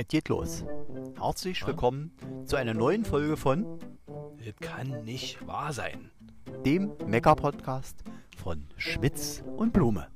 [0.00, 0.64] Es geht los.
[1.18, 2.10] Herzlich willkommen
[2.46, 3.66] zu einer neuen Folge von
[4.38, 6.10] Das kann nicht wahr sein.
[6.64, 8.02] dem Mecker-Podcast
[8.42, 10.08] von Schmitz und Blume.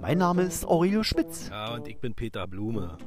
[0.00, 1.48] Mein Name ist Aurelio Schmitz.
[1.48, 2.98] Ja, und ich bin Peter Blume.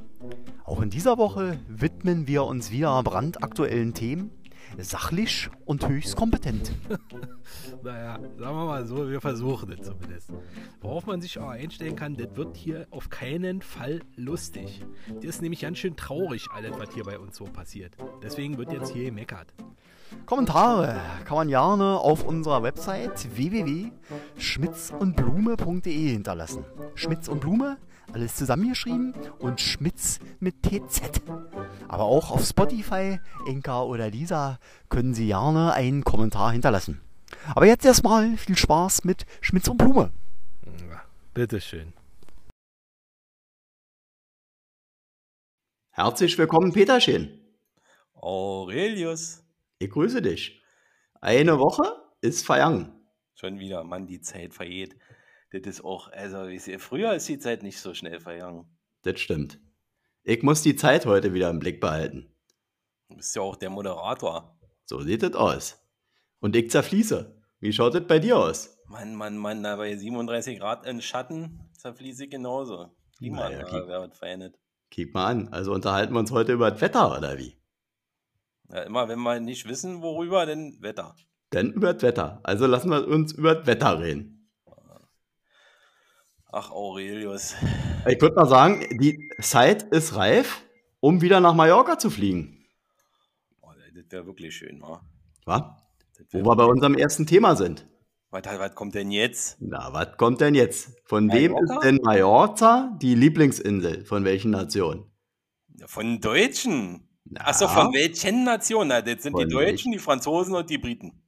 [0.64, 4.30] Auch in dieser Woche widmen wir uns wieder brandaktuellen Themen,
[4.78, 6.72] sachlich und höchst kompetent.
[7.82, 10.30] Naja, sagen wir mal so, wir versuchen es zumindest.
[10.80, 14.82] Worauf man sich auch einstellen kann, das wird hier auf keinen Fall lustig.
[15.16, 17.92] Das ist nämlich ganz schön traurig, alles, was hier bei uns so passiert.
[18.22, 19.52] Deswegen wird jetzt hier gemeckert.
[20.26, 26.64] Kommentare kann man gerne auf unserer Website www.schmitzundblume.de hinterlassen.
[26.94, 27.78] Schmitz und Blume,
[28.14, 31.20] alles zusammengeschrieben und Schmitz mit TZ.
[31.88, 37.00] Aber auch auf Spotify, Enka oder Lisa können Sie gerne einen Kommentar hinterlassen.
[37.56, 40.12] Aber jetzt erstmal viel Spaß mit Schmitz und Blume.
[40.88, 41.02] Ja,
[41.34, 41.92] bitteschön.
[45.90, 47.40] Herzlich willkommen, Peterchen.
[48.14, 49.42] Aurelius.
[49.78, 50.62] Ich grüße dich.
[51.20, 51.82] Eine Woche
[52.20, 52.92] ist vergangen.
[53.34, 54.96] Schon wieder, Mann, die Zeit vergeht.
[55.54, 58.66] Das ist auch, also wie sie, früher ist die Zeit nicht so schnell vergangen.
[59.02, 59.60] Das stimmt.
[60.24, 62.34] Ich muss die Zeit heute wieder im Blick behalten.
[63.08, 64.58] Du bist ja auch der Moderator.
[64.84, 65.80] So sieht es aus.
[66.40, 67.40] Und ich zerfließe.
[67.60, 68.82] Wie schaut es bei dir aus?
[68.88, 72.76] Mann, Mann, Mann, da bei 37 Grad im Schatten zerfließe ich genauso.
[72.76, 74.58] Naja, Klimaanlage wäre was verändert.
[74.90, 75.48] Kick mal an.
[75.48, 77.56] Also unterhalten wir uns heute über das Wetter, oder wie?
[78.70, 81.14] Ja, immer wenn wir nicht wissen, worüber, dann Wetter.
[81.52, 82.40] Denn über das Wetter.
[82.42, 84.33] Also lassen wir uns über das Wetter reden.
[86.56, 87.56] Ach, Aurelius.
[88.06, 90.62] Ich würde mal sagen, die Zeit ist reif,
[91.00, 92.64] um wieder nach Mallorca zu fliegen.
[93.60, 95.00] Oh, das wäre wirklich schön, wa?
[95.46, 95.76] Wa?
[96.30, 97.88] Wo wir bei unserem ersten Thema sind.
[98.30, 99.56] was, was kommt denn jetzt?
[99.58, 100.92] Na, was kommt denn jetzt?
[101.06, 101.74] Von wem Mallorca?
[101.74, 104.04] ist denn Mallorca die Lieblingsinsel?
[104.04, 105.10] Von welchen Nationen?
[105.86, 107.08] Von Deutschen.
[107.24, 108.90] Na, Achso, von welchen Nationen?
[108.90, 111.23] Na, Das sind die Deutschen, die Franzosen und die Briten.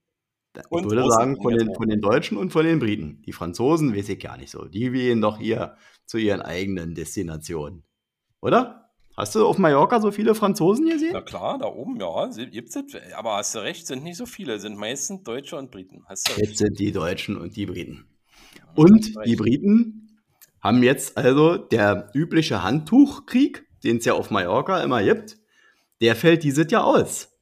[0.65, 3.23] Ich Und würde Russen sagen, von den, von den Deutschen und von den Briten.
[3.27, 4.65] Die Franzosen weiß ich gar nicht so.
[4.65, 7.85] Die gehen doch hier zu ihren eigenen Destinationen.
[8.41, 8.91] Oder?
[9.17, 11.25] Hast du auf Mallorca so viele Franzosen Na gesehen?
[11.25, 12.77] klar, da oben, ja, gibt's.
[13.17, 16.05] Aber hast du recht, sind nicht so viele, sind meistens Deutsche und Briten.
[16.07, 18.07] Hast du Jetzt sind die Deutschen und die Briten.
[18.75, 19.37] Und die.
[19.37, 20.21] Briten
[20.61, 25.39] haben jetzt also der übliche Handtuchkrieg, den es ja auf Mallorca immer gibt,
[26.03, 27.33] der fällt dieses Jahr aus.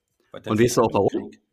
[0.46, 1.10] Und weißt du auch warum?
[1.12, 1.43] Handtuchkrieg?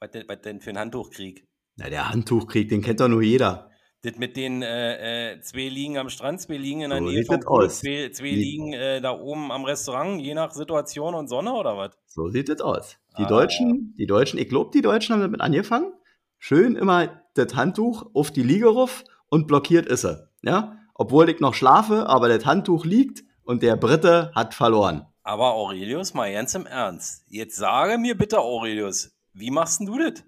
[0.00, 1.46] Was denn, was denn für ein Handtuchkrieg?
[1.76, 3.70] Na, der Handtuchkrieg, den kennt doch nur jeder.
[4.02, 7.18] Das mit den äh, äh, zwei liegen am Strand, zwei liegen in der So Nähe
[7.18, 7.80] sieht vom das Pool, aus.
[7.80, 11.90] zwei, zwei liegen äh, da oben am Restaurant, je nach Situation und Sonne oder was?
[12.06, 12.96] So sieht es aus.
[13.18, 13.28] Die Ah.
[13.28, 15.92] Deutschen, die Deutschen, ich glaube, die Deutschen haben damit angefangen.
[16.38, 20.30] Schön immer das Handtuch auf die Liege ruf und blockiert ist er.
[20.42, 20.78] Ja?
[20.94, 25.06] Obwohl ich noch schlafe, aber das Handtuch liegt und der Brite hat verloren.
[25.24, 27.26] Aber Aurelius, mal ganz im Ernst.
[27.28, 30.24] Jetzt sage mir bitte, Aurelius, wie machst du das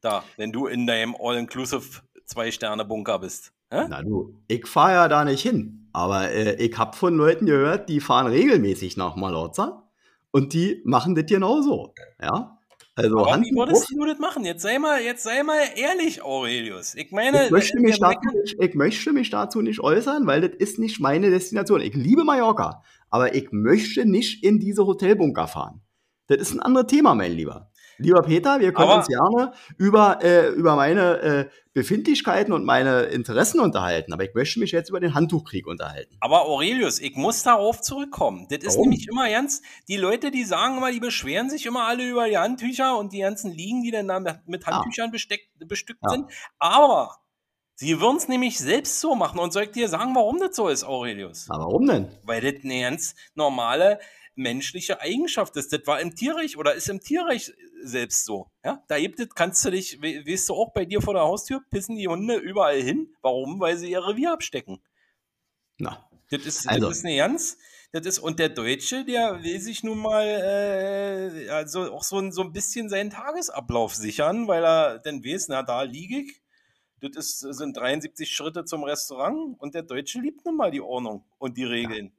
[0.00, 3.52] da, wenn du in deinem All-Inclusive Zwei-Sterne-Bunker bist?
[3.70, 3.86] Hä?
[3.88, 5.88] Na du, ich fahre ja da nicht hin.
[5.92, 9.88] Aber äh, ich habe von Leuten gehört, die fahren regelmäßig nach Mallorca
[10.30, 11.94] und die machen das genauso.
[12.20, 12.58] Ja?
[12.94, 14.44] Also Aber wie würdest du das machen?
[14.44, 16.94] Jetzt sei mal, jetzt sei mal ehrlich, Aurelius.
[16.94, 20.56] Ich meine, Ich möchte, mich dazu nicht, ich möchte mich dazu nicht äußern, weil das
[20.58, 21.80] ist nicht meine Destination.
[21.80, 25.82] Ich liebe Mallorca, aber ich möchte nicht in diese Hotelbunker fahren.
[26.28, 27.70] Das ist ein anderes Thema, mein Lieber.
[27.98, 33.02] Lieber Peter, wir können Aber- uns gerne über, äh, über meine äh, Befindlichkeiten und meine
[33.02, 36.16] Interessen unterhalten, aber ich möchte mich jetzt über den Handtuchkrieg unterhalten.
[36.20, 38.46] Aber Aurelius, ich muss darauf zurückkommen.
[38.50, 38.88] Das ist Warum?
[38.88, 42.38] nämlich immer ganz, die Leute, die sagen immer, die beschweren sich immer alle über die
[42.38, 46.10] Handtücher und die ganzen Liegen, die dann da mit- Handtüchern besteck, bestückt Ja.
[46.10, 46.26] sind.
[46.58, 47.16] Aber
[47.74, 50.68] sie würden es nämlich selbst so machen und soll ich dir sagen, warum das so
[50.68, 51.46] ist, Aurelius?
[51.50, 52.08] Na, warum denn?
[52.22, 53.98] Weil das eine ganz normale
[54.36, 55.72] menschliche Eigenschaft ist.
[55.72, 57.52] Das war im Tierreich oder ist im Tierreich
[57.82, 58.50] selbst so.
[58.64, 61.22] Ja, da gibt es, kannst du dich, we- weißt du auch bei dir vor der
[61.24, 63.14] Haustür, pissen die Hunde überall hin.
[63.22, 63.58] Warum?
[63.60, 64.80] Weil sie ihr Revier abstecken.
[65.78, 66.88] Na, Das ist, Also.
[66.88, 67.58] das ist eine ganz,
[67.92, 72.32] das ist, und der Deutsche, der will sich nun mal, äh, also auch so ein,
[72.32, 76.42] so ein bisschen seinen Tagesablauf sichern, weil er dann weiß, na, da liege ich.
[77.00, 81.24] Das ist, sind 73 Schritte zum Restaurant und der Deutsche liebt nun mal die Ordnung
[81.38, 82.15] und die Regeln.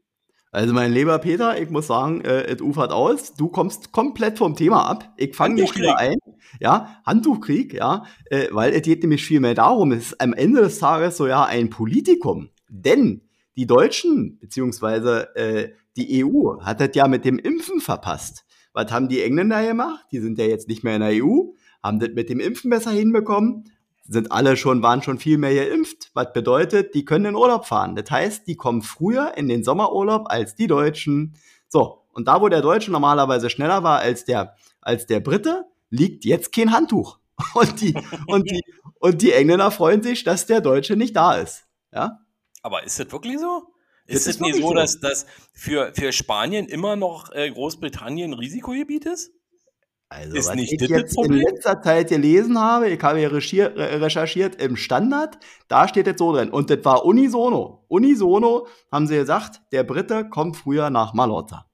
[0.58, 3.36] Also mein lieber Peter, ich muss sagen, äh, es ufert aus.
[3.36, 5.14] Du kommst komplett vom Thema ab.
[5.16, 6.18] Ich fange nicht wieder ein.
[6.60, 10.62] Ja, Handtuchkrieg, ja, äh, weil es geht nämlich viel mehr darum, es ist am Ende
[10.62, 12.50] des Tages so ja ein Politikum.
[12.70, 13.22] Denn
[13.56, 18.44] die Deutschen, beziehungsweise äh, die EU, hat das ja mit dem Impfen verpasst.
[18.74, 20.06] Was haben die Engländer gemacht?
[20.12, 21.52] Die sind ja jetzt nicht mehr in der EU,
[21.84, 23.66] haben das mit dem Impfen besser hinbekommen.
[24.08, 26.12] Sind alle schon, waren schon viel mehr geimpft.
[26.14, 27.96] Was bedeutet, die können in Urlaub fahren.
[27.96, 31.36] Das heißt, die kommen früher in den Sommerurlaub als die Deutschen.
[31.68, 36.26] So, und da, wo der Deutsche normalerweise schneller war als der, als der Brite, liegt
[36.26, 37.20] jetzt kein Handtuch.
[37.54, 37.94] Und die,
[38.26, 38.64] und die,
[39.00, 41.68] und die Engländer freuen sich, dass der Deutsche nicht da ist.
[41.94, 42.20] Ja?
[42.64, 43.72] Aber ist das wirklich so?
[44.08, 44.74] Ist es nicht so, so.
[44.74, 49.32] dass das für, für Spanien immer noch äh, Großbritannien Risikogebiet ist?
[50.10, 51.42] Also, Ist was ich jetzt in Problem?
[51.46, 55.38] letzter Zeit gelesen habe, ich habe ja recherchiert, re- recherchiert im Standard,
[55.68, 56.50] da steht jetzt so drin.
[56.50, 57.84] Und das war unisono.
[57.90, 61.66] Unisono haben sie gesagt, der Brite kommt früher nach Malorta.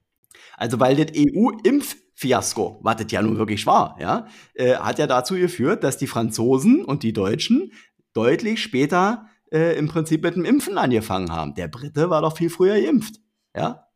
[0.57, 4.25] Also, weil das EU-Impffiasko, was das ja nun wirklich war, ja,
[4.56, 7.71] äh, hat ja dazu geführt, dass die Franzosen und die Deutschen
[8.13, 11.53] deutlich später äh, im Prinzip mit dem Impfen angefangen haben.
[11.56, 13.15] Der Brite war doch viel früher geimpft.
[13.56, 13.88] Ja.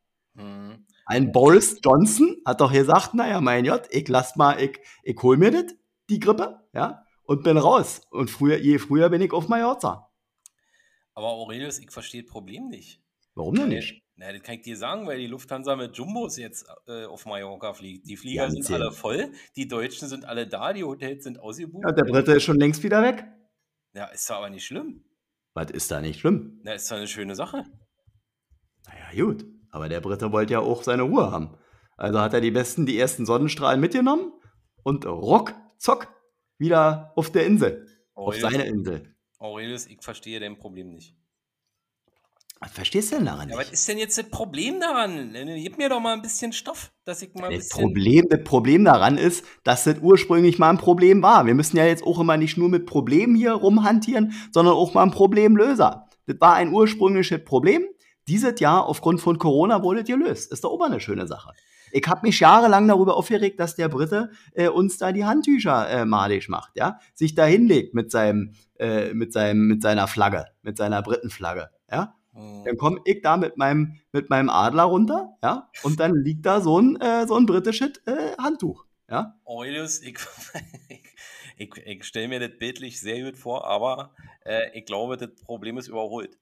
[1.08, 5.38] Ein Boris Johnson hat doch gesagt, naja, mein Gott, ich lass mal, ich, ich hol
[5.38, 5.74] mir das,
[6.10, 8.02] die Grippe, ja, und bin raus.
[8.10, 10.10] Und früher, je früher bin ich auf Mallorca.
[11.14, 13.02] Aber Aurelius, ich verstehe das Problem nicht.
[13.34, 14.02] Warum denn nicht?
[14.16, 17.72] Na, das kann ich dir sagen, weil die Lufthansa mit Jumbos jetzt äh, auf Mallorca
[17.72, 18.06] fliegt.
[18.06, 21.84] Die Flieger Ja, sind alle voll, die Deutschen sind alle da, die Hotels sind ausgebucht.
[21.86, 23.24] Ja, der Brite ist schon längst wieder weg.
[23.94, 25.04] Ja, ist doch aber nicht schlimm.
[25.54, 26.60] Was ist da nicht schlimm?
[26.64, 27.64] Na, ist doch eine schöne Sache.
[28.86, 29.46] Naja, gut.
[29.70, 31.56] Aber der Brite wollte ja auch seine Ruhe haben.
[31.96, 34.32] Also hat er die besten, die ersten Sonnenstrahlen mitgenommen
[34.82, 36.08] und rock, zock,
[36.58, 37.86] wieder auf der Insel.
[38.14, 39.14] Auf Aurelius, seine Insel.
[39.38, 41.14] Aurelius, ich verstehe dein Problem nicht.
[42.60, 43.66] Was verstehst du denn daran Ja, nicht?
[43.66, 45.32] was ist denn jetzt das Problem daran?
[45.32, 47.82] Gib mir doch mal ein bisschen Stoff, dass ich mal ein Das bisschen.
[47.84, 51.46] Problem, das Problem daran ist, dass das ursprünglich mal ein Problem war.
[51.46, 55.04] Wir müssen ja jetzt auch immer nicht nur mit Problemen hier rumhantieren, sondern auch mal
[55.04, 56.08] ein Problemlöser.
[56.26, 57.86] Das war ein ursprüngliches Problem.
[58.28, 60.52] Dieses Jahr aufgrund von Corona wurde gelöst.
[60.52, 61.52] Ist doch mal eine schöne Sache.
[61.92, 66.04] Ich habe mich jahrelang darüber aufgeregt, dass der Brite äh, uns da die Handtücher äh,
[66.04, 70.76] madig macht, ja, sich da hinlegt mit seinem, äh, mit seinem, mit seiner Flagge, mit
[70.76, 72.14] seiner Britenflagge, ja.
[72.34, 72.64] Hm.
[72.66, 76.60] Dann komme ich da mit meinem, mit meinem Adler runter, ja, und dann liegt da
[76.60, 79.34] so ein, äh, so ein britisches äh, Handtuch, ja.
[80.00, 80.16] Ich,
[81.58, 84.14] ich, ich, ich stelle mir das bildlich sehr gut vor, aber
[84.44, 86.38] äh, ich glaube, das Problem ist überholt.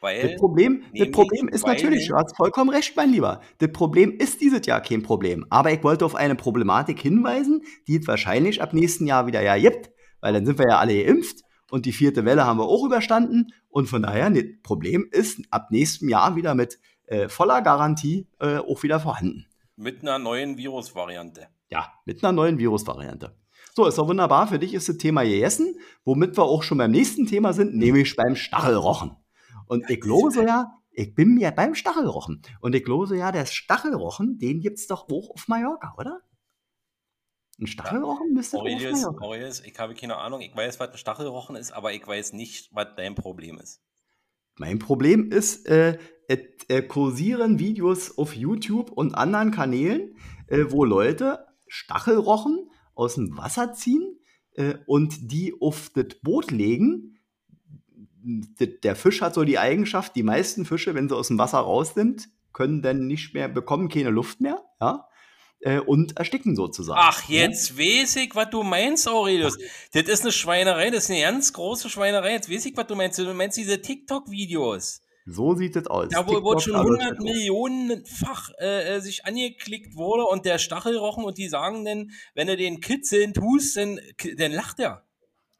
[0.00, 3.40] Weil, Das Problem, das Problem ist natürlich, du hast vollkommen recht, mein Lieber.
[3.58, 5.44] Das Problem ist dieses Jahr kein Problem.
[5.50, 9.58] Aber ich wollte auf eine Problematik hinweisen, die es wahrscheinlich ab nächsten Jahr wieder ja
[9.58, 12.84] gibt, weil dann sind wir ja alle geimpft und die vierte Welle haben wir auch
[12.84, 13.52] überstanden.
[13.68, 18.56] Und von daher, das Problem ist ab nächstem Jahr wieder mit äh, voller Garantie äh,
[18.56, 19.46] auch wieder vorhanden.
[19.76, 21.48] mit einer neuen Virusvariante.
[21.70, 23.34] Ja, mit einer neuen Virusvariante.
[23.74, 24.46] So, ist doch wunderbar.
[24.48, 28.14] Für dich ist das Thema gegessen, womit wir auch schon beim nächsten Thema sind, nämlich
[28.16, 29.16] beim Stachelrochen.
[29.70, 32.42] Und ich glaube so ja, ich bin mir beim Stachelrochen.
[32.60, 36.20] Und ich glaube so ja, der Stachelrochen, den gibt's doch auch auf Mallorca, oder?
[37.60, 39.24] Ein Stachelrochen müsste auf Aurelius, Mallorca.
[39.24, 42.68] Aurelius, ich habe keine Ahnung, ich weiß, was ein Stachelrochen ist, aber ich weiß nicht,
[42.72, 43.80] was dein Problem ist.
[44.56, 50.16] Mein Problem ist, äh, äh, kursieren Videos auf YouTube und anderen Kanälen,
[50.48, 54.18] äh, wo Leute Stachelrochen aus dem Wasser ziehen
[54.54, 57.19] äh, und die auf das Boot legen.
[58.22, 61.94] Der Fisch hat so die Eigenschaft, die meisten Fische, wenn sie aus dem Wasser raus
[61.94, 65.08] sind, können dann nicht mehr, bekommen keine Luft mehr, ja,
[65.60, 67.00] äh, und ersticken sozusagen.
[67.02, 69.58] Ach, jetzt weiß ich, was du meinst, Aurelius.
[69.92, 72.32] Das ist eine Schweinerei, das ist eine ganz große Schweinerei.
[72.32, 73.18] Jetzt weiß ich, was du meinst.
[73.18, 75.02] Du meinst diese TikTok-Videos.
[75.26, 76.08] So sieht es aus.
[76.10, 77.24] Da TikTok, schon aber 100 TikTok.
[77.24, 82.56] Millionenfach äh, äh, sich angeklickt wurde und der Stachelrochen und die sagen dann, wenn du
[82.56, 84.00] den kitzeln tust, dann,
[84.36, 85.04] dann lacht er.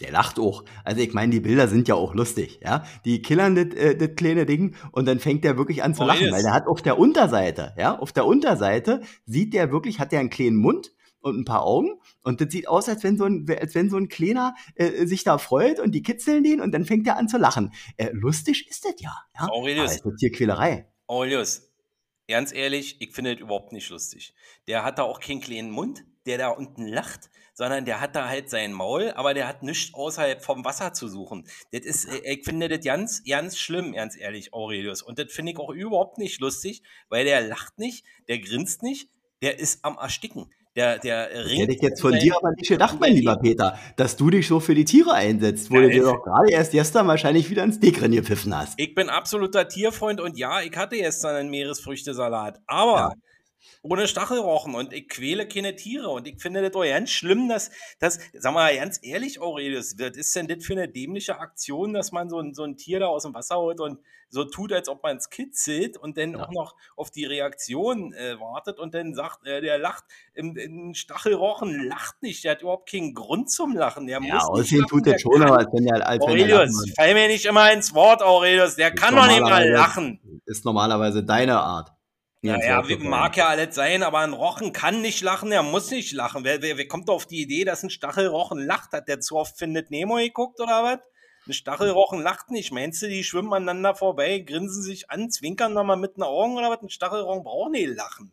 [0.00, 0.64] Der lacht auch.
[0.84, 2.84] Also ich meine, die Bilder sind ja auch lustig, ja.
[3.04, 6.24] Die killern das, äh, kleine Ding und dann fängt der wirklich an zu Oh, lachen,
[6.24, 6.32] yes.
[6.32, 10.20] weil der hat auf der Unterseite, ja, auf der Unterseite sieht der wirklich, hat der
[10.20, 13.46] einen kleinen Mund und ein paar Augen und das sieht aus, als wenn so ein,
[13.60, 16.84] als wenn so ein kleiner äh, sich da freut und die kitzeln den und dann
[16.84, 17.72] fängt er an zu lachen.
[17.96, 19.48] Äh, lustig ist das ja, ja.
[19.50, 19.84] Aurelius.
[19.84, 20.90] Aber ist das hier Quälerei?
[21.06, 21.70] Aurelius,
[22.28, 24.34] ganz ehrlich, ich finde das überhaupt nicht lustig.
[24.66, 28.28] Der hat da auch keinen kleinen Mund, der da unten lacht, sondern der hat da
[28.28, 31.46] halt sein Maul, aber der hat nichts außerhalb vom Wasser zu suchen.
[31.72, 35.02] Das ist, äh, ich finde das ganz, ganz schlimm, ganz ehrlich, Aurelius.
[35.02, 39.10] Und das finde ich auch überhaupt nicht lustig, weil der lacht nicht, der grinst nicht,
[39.42, 40.50] der ist am Ersticken.
[40.76, 41.62] Der, der ringt.
[41.62, 43.36] Hätte ich jetzt von dir aber nicht gedacht, mein lieber.
[43.36, 46.52] Peter, dass du dich so für die Tiere einsetzt, wo Ja, du dir doch gerade
[46.52, 48.78] erst gestern wahrscheinlich wieder ins Dick gepfiffen hast.
[48.78, 52.60] Ich bin absoluter Tierfreund und ja, ich hatte gestern einen Meeresfrüchtesalat.
[52.68, 53.14] Aber
[53.82, 57.70] ohne Stachelrochen und ich quäle keine Tiere und ich finde das doch ganz schlimm, dass,
[57.98, 62.12] dass sag mal ganz ehrlich, Aurelius, was ist denn das für eine dämliche Aktion, dass
[62.12, 63.98] man so ein, so ein Tier da aus dem Wasser holt und
[64.30, 66.44] so tut, als ob man es kitzelt und dann Ja.
[66.46, 70.94] auch noch auf die Reaktion äh, wartet und dann sagt, äh, der lacht, im, im
[70.94, 74.88] Stachelrochen lacht nicht, der hat überhaupt keinen Grund zum Lachen, der Ja, muss aussehen lachen,
[74.88, 77.72] tut der schon, aber als wenn der, als wenn Aurelius, lachen fall mir nicht immer
[77.72, 80.20] ins Wort, Aurelius, der kann doch nicht mal lachen.
[80.46, 81.92] ist normalerweise deine Art.
[82.42, 83.10] Ja, ins ja, Wort wie- zu fallen.
[83.10, 86.42] mag ja alles sein, aber ein Rochen kann nicht lachen, er muss nicht lachen.
[86.44, 88.92] Wer, wer, wer kommt auf die Idee, dass ein Stachelrochen lacht?
[88.92, 90.98] Hat der zu oft Findet Nemo geguckt oder was?
[91.46, 92.72] Ein Stachelrochen lacht nicht.
[92.72, 96.70] Meinst du, die schwimmen aneinander vorbei, grinsen sich an, zwinkern nochmal mit den Augen oder
[96.70, 96.82] was?
[96.82, 98.32] Ein Stachelrochen braucht nicht lachen.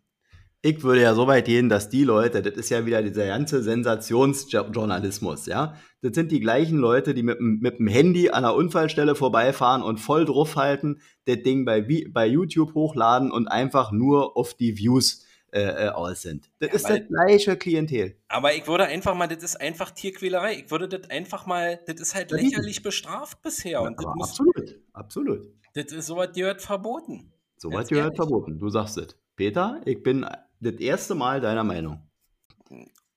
[0.63, 3.61] Ich würde ja so weit gehen, dass die Leute, das ist ja wieder dieser ganze
[3.63, 5.75] Sensationsjournalismus, ja.
[6.01, 9.81] Das sind die gleichen Leute, die mit, dem- mit dem Handy an der Unfallstelle vorbeifahren
[9.81, 15.25] und voll draufhalten, das Ding bei, bei YouTube hochladen und einfach nur auf die Views
[15.51, 16.49] äh, äh, aus sind.
[16.59, 18.17] Das Ja, ist das gleiche Klientel.
[18.27, 20.55] Aber ich würde einfach mal, das ist einfach Tierquälerei.
[20.65, 23.79] Ich würde das einfach mal, das ist halt lächerlich bestraft bisher.
[23.79, 25.47] Aber muss, absolut, absolut.
[25.73, 27.31] das ist sowas gehört verboten.
[27.57, 28.17] So Ganz weit gehört ehrlich.
[28.17, 28.59] verboten.
[28.59, 29.15] Du sagst es.
[29.35, 30.25] Peter, ich bin
[30.59, 32.01] das erste Mal deiner Meinung.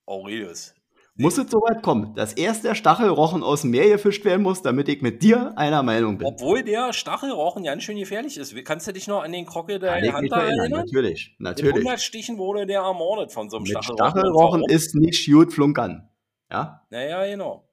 [0.06, 0.75] Aurelius.
[1.16, 4.88] Muss es soweit kommen, dass erst der Stachelrochen aus dem Meer gefischt werden muss, damit
[4.88, 6.26] ich mit dir einer Meinung bin?
[6.26, 8.54] Obwohl der Stachelrochen ganz schön gefährlich ist.
[8.64, 11.75] Kannst du dich noch an den Crocodile Hunter erinnern, natürlich, Mit natürlich.
[11.75, 14.11] 100 Stichen wurde der ermordet von so einem Mit Stachelrochen.
[14.11, 16.09] Stachelrochen ist nicht gut flunkern.
[16.50, 16.87] Ja?
[16.88, 17.68] Naja, genau.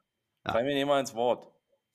[0.45, 0.51] Ja.
[0.51, 1.47] Fall mir nicht mal ins Wort.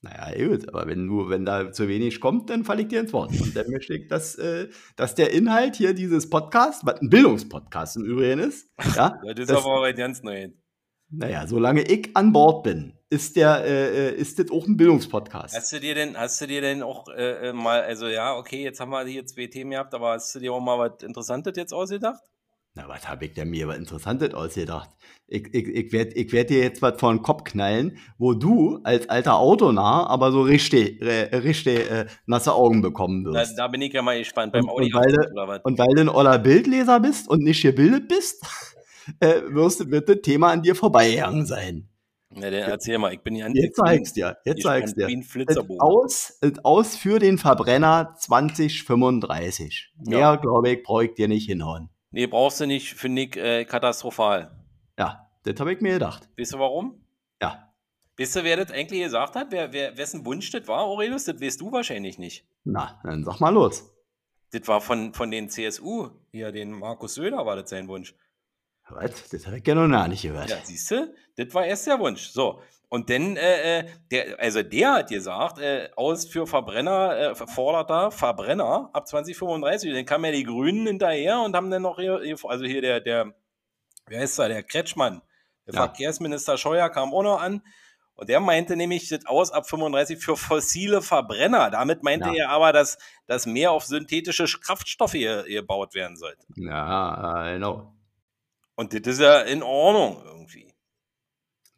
[0.05, 3.13] Naja, gut, aber wenn du, wenn da zu wenig kommt, dann falle ich dir ins
[3.13, 3.31] Wort.
[3.41, 7.99] Und dann möchte ich, dass, äh, dass der Inhalt hier dieses Podcast, was ein Bildungspodcast
[7.99, 10.51] im Übrigen ist, ja, Das ist Das- aber was ganz Neues.
[11.09, 15.55] naja, solange ich an Bord bin, ist der, äh, äh, ist das auch ein Bildungspodcast.
[15.55, 18.65] Hast du dir denn, hast du dir denn auch äh, äh, mal, also ja, okay,
[18.65, 21.53] jetzt haben wir hier zwei Themen gehabt, aber hast du dir auch mal was Interessantes
[21.57, 22.23] jetzt ausgedacht?
[22.75, 24.89] Na, was habe ich denn mir was Interessantes ausgedacht?
[25.27, 28.81] Ich, ich, ich werde ich werd dir jetzt was vor den Kopf knallen, wo du
[28.83, 33.59] als alter Autonah aber so richtig, äh, richtig äh, nasse Augen bekommen Da, wirst.
[33.59, 35.61] da bin ich ja mal gespannt beim Und- Audi und weil du- oder was.
[35.65, 38.43] Und weil du ein oller Bildleser bist und nicht gebildet bist,
[39.21, 41.89] äh, wirst, wird das Thema an dir vorbeigegangen sein.
[42.35, 45.67] Na, dann erzähl mal, ich bin ja Jetzt zeig's dir, jetzt ich zeig's bin dir.
[45.83, 49.93] aus, aus für den Verbrenner 2035.
[50.07, 50.37] Mehr, Ja.
[50.37, 51.91] glaube ich, brauche ich dir nicht hinhauen.
[52.13, 54.51] Nee, brauchst du nicht, finde ich äh, katastrophal.
[54.99, 56.29] Ja, das habe ich mir gedacht.
[56.39, 57.05] Weißt du warum?
[57.41, 57.73] Ja.
[58.19, 59.47] Weißt du, wer das eigentlich gesagt hat?
[59.51, 61.25] Wer, wer, wessen Wunsch das war, Aurelius?
[61.25, 62.47] Das weißt du wahrscheinlich nicht.
[62.65, 63.91] Na, dann sag mal los.
[64.51, 66.11] Das war von, von den CSU.
[66.31, 68.15] Hier, den Markus Söder war das sein Wunsch.
[68.91, 69.31] Was?
[69.31, 70.51] Das habe ich ja noch gar nicht gehört.
[70.51, 71.15] Ja, siehst du?
[71.37, 72.29] Das war erst der Wunsch.
[72.29, 72.61] So.
[72.93, 78.11] Und dann, äh, äh, der, also der hat gesagt, äh, aus für Verbrenner, äh, forderter
[78.11, 79.95] Verbrenner ab 2035.
[79.95, 83.33] Dann kamen ja die Grünen hinterher und haben dann noch hier, also hier der, der,
[84.09, 85.23] wer ist da, der Kretschmann,
[85.67, 85.81] der Ja.
[85.85, 87.63] Verkehrsminister Scheuer kam auch noch an.
[88.15, 91.71] Und der meinte nämlich das aus ab 35 für fossile Verbrenner.
[91.71, 92.35] Damit meinte Ja.
[92.45, 96.45] er aber, dass, dass mehr auf synthetische Kraftstoffe ge- gebaut werden sollte.
[96.57, 97.95] Ja, äh, genau.
[98.77, 100.72] Und das ist ja in Ordnung irgendwie.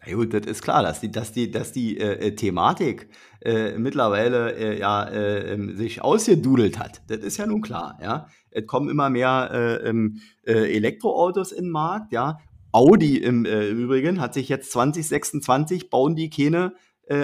[0.07, 3.09] Na gut, das ist klar, dass die, dass die, dass die äh, äh, Thematik
[3.41, 7.03] äh, mittlerweile äh, ja äh, ähm, sich ausgedudelt hat.
[7.09, 8.29] Das ist ja nun klar, ja.
[8.51, 12.39] Es kommen immer mehr äh, ähm, äh, Elektroautos in den Markt, ja.
[12.73, 16.75] Audi im Übrigen hat sich jetzt 2026 bauen die keine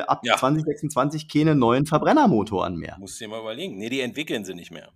[0.06, 0.36] ab Ja.
[0.36, 2.96] 2026 keine neuen Verbrennermotoren mehr.
[3.00, 3.76] Du dir mal überlegen.
[3.76, 4.92] Nee, die entwickeln sie nicht mehr.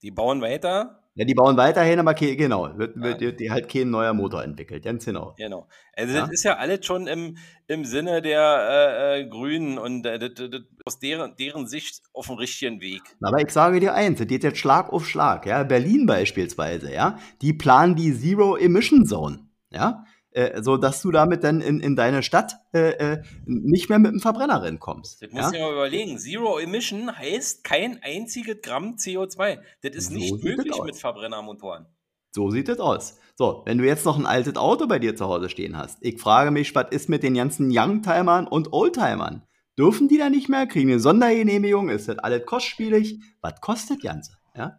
[0.00, 1.02] Die bauen weiter.
[1.20, 4.82] Ja, die bauen weiterhin, aber genau, wird, wird, wird die halt kein neuer Motor entwickelt,
[4.82, 5.34] ganz genau.
[5.36, 5.68] Genau.
[5.94, 6.22] Also Ja.
[6.22, 7.36] das ist ja alles schon im,
[7.66, 12.00] im Sinne der äh, äh, Grünen und äh, das, das, das, aus deren, deren Sicht
[12.14, 13.02] auf dem richtigen Weg.
[13.20, 15.62] Aber ich sage dir eins, es geht jetzt Schlag auf Schlag, ja.
[15.62, 21.44] Berlin beispielsweise, ja, die planen die Zero Emission Zone, ja, äh, so dass du damit
[21.44, 25.22] dann in, in deine Stadt äh, äh, nicht mehr mit dem Verbrenner reinkommst.
[25.22, 25.42] Das Ja?
[25.42, 26.18] muss ich mal überlegen.
[26.18, 29.58] Zero Emission heißt kein einziges Gramm CO2.
[29.82, 31.86] Das ist So nicht das möglich mit Verbrennermotoren.
[32.32, 33.18] So sieht es aus.
[33.34, 36.20] So, wenn du jetzt noch ein altes Auto bei dir zu Hause stehen hast, ich
[36.20, 39.42] frage mich, was ist mit den ganzen Youngtimern und Oldtimern?
[39.78, 40.66] Dürfen die da nicht mehr?
[40.66, 41.88] Kriegen eine Sondergenehmigung?
[41.88, 43.20] Ist das alles kostspielig?
[43.40, 44.32] Was kostet Ganze?
[44.54, 44.78] Ja?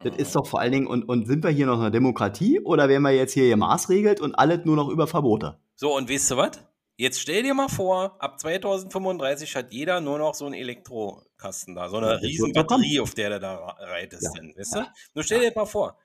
[0.00, 2.88] Das ist doch vor allen Dingen, und, und sind wir hier noch eine Demokratie oder
[2.88, 5.58] werden wir jetzt hier gemaßregelt und alles nur noch über Verbote?
[5.74, 6.50] So, und weißt du was?
[6.96, 11.88] Jetzt stell dir mal vor, ab 2035 hat jeder nur noch so einen Elektrokasten da,
[11.88, 12.52] so Ja, eine wird riesen.
[12.52, 14.24] Batterie, auf der du da reitest.
[14.24, 14.30] Ja.
[14.40, 14.80] Denn, weißt du?
[15.14, 15.96] Nur stell dir mal vor.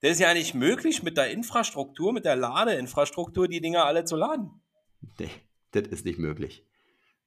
[0.00, 4.16] Das ist ja nicht möglich, mit der Infrastruktur, mit der Ladeinfrastruktur, die Dinger alle zu
[4.16, 4.50] laden.
[5.18, 5.28] Nee,
[5.70, 6.64] das ist nicht möglich.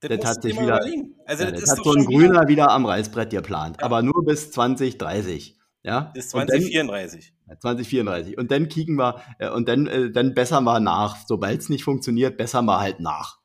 [0.02, 0.82] Das, Das hat sich wieder-.
[1.26, 3.86] Also, Ja, das das hat so ein schon wieder- Grüner wieder am Reißbrett geplant, Ja.
[3.86, 5.58] aber nur bis 2030.
[5.86, 6.12] Ja?
[6.14, 7.34] Bis 2034.
[7.48, 8.38] Dann, 2034.
[8.38, 11.28] Und dann kicken wir, äh, und dann, äh, dann bessern wir nach.
[11.28, 13.40] Sobald es nicht funktioniert, bessern wir halt nach.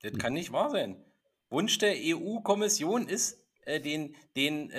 [0.00, 1.04] Das kann nicht wahr sein.
[1.50, 4.72] Wunsch der EU-Kommission ist, äh, den, den,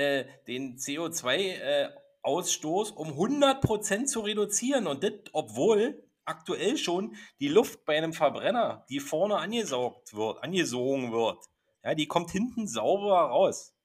[0.47, 4.87] den CO2-Ausstoß äh, um 100% zu reduzieren.
[4.87, 11.11] Und das, obwohl aktuell schon die Luft bei einem Verbrenner, die vorne angesaugt wird, angesogen
[11.11, 11.45] wird,
[11.83, 13.76] ja, die kommt hinten sauber raus.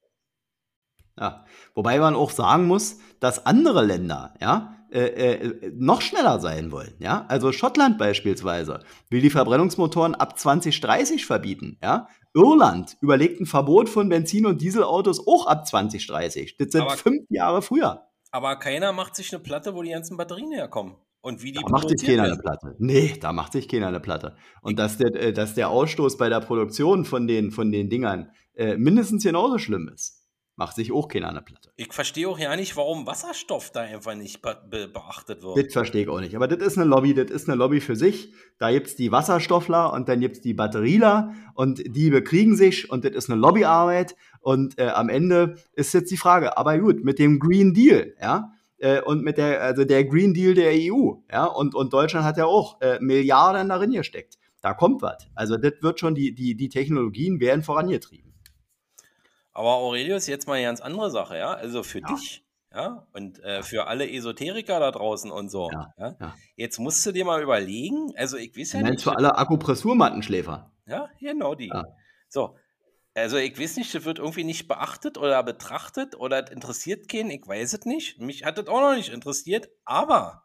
[1.19, 6.71] Ja, wobei man auch sagen muss, dass andere Länder, ja, äh, äh, noch schneller sein
[6.73, 7.27] wollen, ja.
[7.29, 12.09] Also Schottland beispielsweise will die Verbrennungsmotoren ab 2030 verbieten, ja.
[12.35, 16.57] Irland überlegt ein Verbot von Benzin- und Dieselautos auch ab 2030.
[16.57, 18.07] Das sind aber, fünf Jahre früher.
[18.31, 20.97] Aber keiner macht sich eine Platte, wo die ganzen Batterien herkommen.
[21.21, 22.75] Und wie die da macht sich keiner eine Platte.
[22.79, 24.35] Nee, da macht sich keiner eine Platte.
[24.63, 28.31] Und dass der, äh, dass der Ausstoß bei der Produktion von den, von den Dingern
[28.55, 30.22] äh, mindestens genauso schlimm ist
[30.63, 31.71] macht sich auch keiner eine Platte.
[31.77, 35.57] Ich verstehe auch ja nicht, warum Wasserstoff da einfach nicht be be beachtet wird.
[35.57, 36.37] Das verstehe ich auch nicht.
[36.37, 38.33] Aber das ist eine Lobby, das ist eine Lobby für sich.
[38.59, 42.89] Da gibt es die Wasserstoffler und dann gibt es die Batterieler und die bekriegen sich
[42.89, 44.15] und das ist eine Lobbyarbeit.
[44.41, 48.53] Und äh, am Ende ist jetzt die Frage, aber gut, mit dem Green Deal, ja,
[48.79, 52.37] äh, und mit der, also der Green Deal der EU, ja, und, und Deutschland hat
[52.37, 54.39] ja auch äh, Milliarden darin gesteckt.
[54.61, 55.27] Da kommt was.
[55.35, 58.32] Also das wird schon, die, die, die Technologien werden vorangetrieben.
[59.53, 61.53] Aber Aurelius, jetzt mal eine ganz andere Sache, ja.
[61.53, 62.07] Also für ja.
[62.09, 62.45] dich,
[62.75, 65.71] ja, und äh, für alle Esoteriker da draußen und so.
[65.71, 66.17] Ja, ja?
[66.19, 69.03] ja, Jetzt musst du dir mal überlegen, also ich weiß ja du nicht.
[69.03, 70.73] für alle Akupressurmattenschläfer.
[70.87, 71.73] Ja, genau die.
[72.29, 72.57] So.
[73.15, 77.47] Also ich weiß nicht, das wird irgendwie nicht beachtet oder betrachtet oder interessiert keinen, ich
[77.47, 78.19] weiß es nicht.
[78.19, 80.45] Mich hat das auch noch nicht interessiert, aber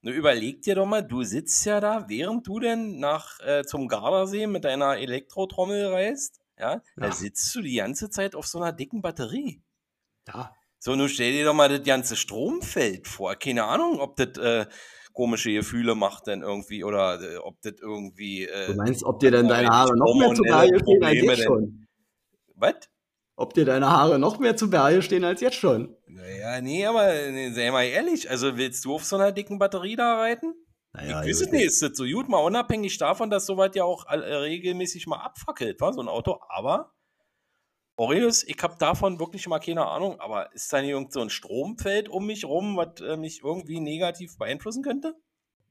[0.00, 3.88] nur überleg dir doch mal, du sitzt ja da, während du denn nach äh, zum
[3.88, 8.72] Gardasee mit deiner Elektrotrommel reist ja, da sitzt du die ganze Zeit auf so einer
[8.72, 9.62] dicken Batterie.
[10.28, 10.54] Ja.
[10.78, 13.34] So, nun stell dir doch mal das ganze Stromfeld vor.
[13.36, 14.66] Keine Ahnung, ob das äh,
[15.14, 18.44] komische Gefühle macht denn irgendwie oder äh, ob das irgendwie.
[18.44, 21.42] Äh, du meinst, ob dir dann deine Haare noch mehr zu Berge stehen als jetzt
[21.44, 21.86] schon?
[22.56, 22.74] Was?
[23.36, 25.96] Ob dir deine Haare noch mehr zu Berge stehen als jetzt schon?
[26.06, 29.96] Naja, nee, aber nee, sei mal ehrlich, also willst du auf so einer dicken Batterie
[29.96, 30.54] da reiten?
[30.94, 33.84] Naja, ich weiß es nicht, ist das so gut, mal unabhängig davon, dass soweit ja
[33.84, 36.92] auch äh, regelmäßig mal abfackelt, war so ein Auto, aber
[37.96, 41.30] Aurelius, ich habe davon wirklich mal keine Ahnung, aber ist da nicht irgend so ein
[41.30, 45.14] Stromfeld um mich rum, was äh, mich irgendwie negativ beeinflussen könnte?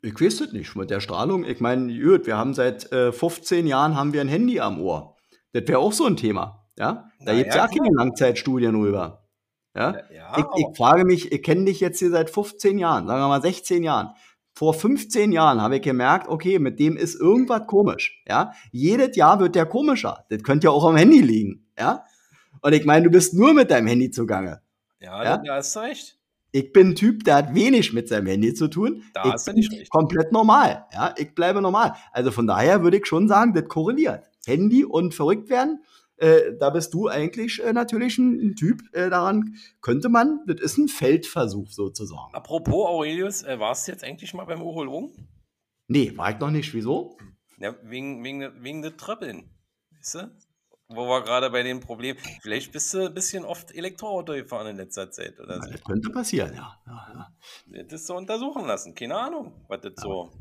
[0.01, 3.95] Ich weiß es nicht, mit der Strahlung, ich meine, wir haben seit äh, 15 Jahren
[3.95, 5.15] haben wir ein Handy am Ohr.
[5.53, 7.09] Das wäre auch so ein Thema, ja?
[7.21, 9.25] Da gibt es ja, ja keine Langzeitstudien rüber.
[9.73, 9.95] Ja?
[10.13, 13.27] ja ich, ich frage mich, ich kenne dich jetzt hier seit 15 Jahren, sagen wir
[13.29, 14.13] mal 16 Jahren
[14.53, 18.53] vor 15 Jahren habe ich gemerkt, okay, mit dem ist irgendwas komisch, ja.
[18.71, 20.25] Jedes Jahr wird der komischer.
[20.29, 22.05] Das könnte ja auch am Handy liegen, ja.
[22.61, 24.61] Und ich meine, du bist nur mit deinem Handy zugange.
[24.99, 25.37] Ja, ja?
[25.37, 26.17] da hast du recht.
[26.51, 29.03] Ich bin ein Typ, der hat wenig mit seinem Handy zu tun.
[29.15, 29.89] Da ich hast du nicht recht.
[29.89, 31.13] Komplett normal, ja.
[31.17, 31.95] Ich bleibe normal.
[32.11, 34.29] Also von daher würde ich schon sagen, das korreliert.
[34.45, 35.83] Handy und verrückt werden
[36.17, 40.61] äh, da bist du eigentlich äh, natürlich ein, ein Typ, äh, daran könnte man, das
[40.61, 42.33] ist ein Feldversuch sozusagen.
[42.33, 45.11] Apropos Aurelius, äh, warst du jetzt eigentlich mal beim Urolong?
[45.87, 46.73] Nee, war ich noch nicht.
[46.73, 47.17] Wieso?
[47.57, 49.49] Ja, wegen, wegen, wegen der Tröppeln.
[49.97, 50.31] Weißt du?
[50.89, 54.77] Wo wir gerade bei dem Problem, vielleicht bist du ein bisschen oft Elektroauto gefahren in
[54.77, 55.67] letzter Zeit oder so.
[55.67, 56.77] Ja, das könnte passieren, ja.
[56.85, 57.33] ja,
[57.71, 57.83] ja.
[57.83, 60.31] Das so untersuchen lassen, keine Ahnung, was das so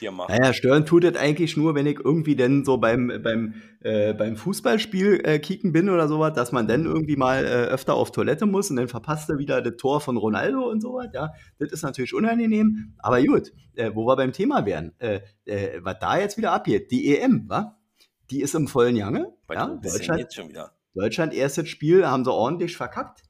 [0.00, 0.34] dir machen.
[0.36, 4.36] Naja, stören tut das eigentlich nur, wenn ich irgendwie denn so beim, beim, äh, beim
[4.36, 8.46] Fußballspiel äh, kicken bin oder sowas, dass man dann irgendwie mal äh, öfter auf Toilette
[8.46, 11.08] muss und dann verpasst er wieder das Tor von Ronaldo und sowas.
[11.12, 12.94] Ja, das ist natürlich unangenehm.
[12.98, 16.90] Aber gut, äh, wo wir beim Thema wären, äh, äh, was da jetzt wieder abgeht,
[16.90, 17.76] die EM, wa?
[18.30, 19.32] Die ist im vollen Jange.
[19.50, 20.72] Ja, Deutschland, jetzt schon wieder.
[20.94, 23.22] Deutschland, erstes Spiel, haben sie ordentlich verkackt.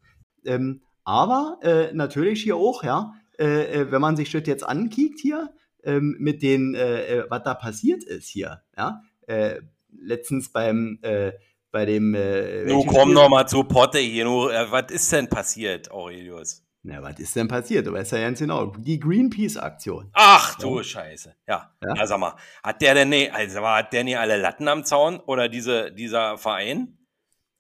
[0.44, 5.18] Ähm, aber äh, natürlich hier auch, ja, äh, äh wenn man sich das jetzt ankickt
[5.18, 5.50] hier,
[5.84, 8.62] ähm, mit den, äh, äh, was da passiert ist hier.
[8.76, 9.02] Ja?
[9.26, 9.60] Äh,
[9.92, 11.32] letztens beim, äh,
[11.70, 12.14] bei dem.
[12.14, 14.24] Äh, du komm noch mal zu Potte hier.
[14.24, 16.64] Nur, äh, was ist denn passiert, Aurelius?
[16.82, 17.86] Na, was ist denn passiert?
[17.86, 18.66] Du weißt ja ganz genau.
[18.66, 20.10] Die Greenpeace-Aktion.
[20.14, 20.84] Ach du ja.
[20.84, 21.34] Scheiße.
[21.46, 21.74] Ja.
[21.82, 21.94] ja.
[21.94, 22.06] ja.
[22.06, 25.48] sag mal, hat der denn nicht, also hat der nicht alle Latten am Zaun oder
[25.48, 26.96] diese, dieser Verein?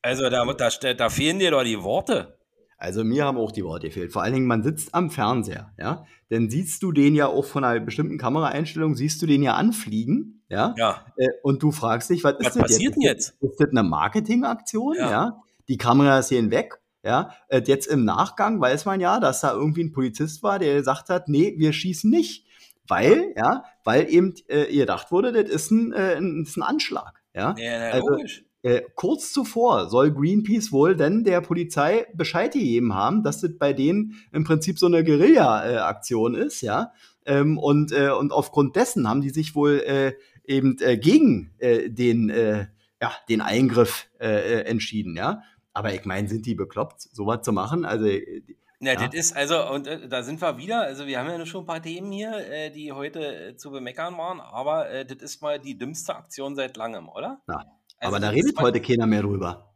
[0.00, 2.39] Also da, da, da fehlen dir doch die Worte.
[2.80, 4.10] Also mir haben auch die Worte gefehlt.
[4.10, 6.06] Vor allen Dingen, man sitzt am Fernseher, ja.
[6.30, 10.42] Dann siehst du den ja auch von einer bestimmten Kameraeinstellung, siehst du den ja anfliegen,
[10.48, 10.74] ja.
[10.78, 11.04] ja.
[11.16, 13.34] Äh, und du fragst dich, was, was ist das passiert denn jetzt?
[13.42, 15.10] Ist das eine Marketingaktion, ja.
[15.10, 15.42] ja?
[15.68, 17.34] Die Kameras gehen weg, ja.
[17.48, 21.10] Äh, jetzt im Nachgang weiß man ja, dass da irgendwie ein Polizist war, der gesagt
[21.10, 22.46] hat, nee, wir schießen nicht.
[22.88, 26.62] Weil, ja, weil eben äh, ihr gedacht wurde, das ist ein, äh, ein, ist ein
[26.62, 27.22] Anschlag.
[27.34, 28.44] Ja, ja also, logisch.
[28.62, 33.72] Äh, kurz zuvor soll Greenpeace wohl denn der Polizei Bescheid gegeben haben, dass das bei
[33.72, 36.92] denen im Prinzip so eine Guerilla-Aktion ist, ja.
[37.24, 40.12] Ähm, und, äh, und aufgrund dessen haben die sich wohl äh,
[40.44, 42.66] eben äh, gegen äh, den, äh,
[43.00, 45.42] ja, den Eingriff äh, äh entschieden, ja.
[45.72, 47.84] Aber ich meine, sind die bekloppt, sowas zu machen?
[47.84, 48.42] Also äh,
[48.82, 51.44] ja, ja, das ist, also, und äh, da sind wir wieder, also wir haben ja
[51.44, 55.18] schon ein paar Themen hier, äh, die heute äh, zu bemeckern waren, aber äh, das
[55.18, 57.42] ist mal die dümmste Aktion seit langem, oder?
[57.46, 57.66] Ja,
[58.00, 59.72] also aber da redet heute keiner mehr drüber.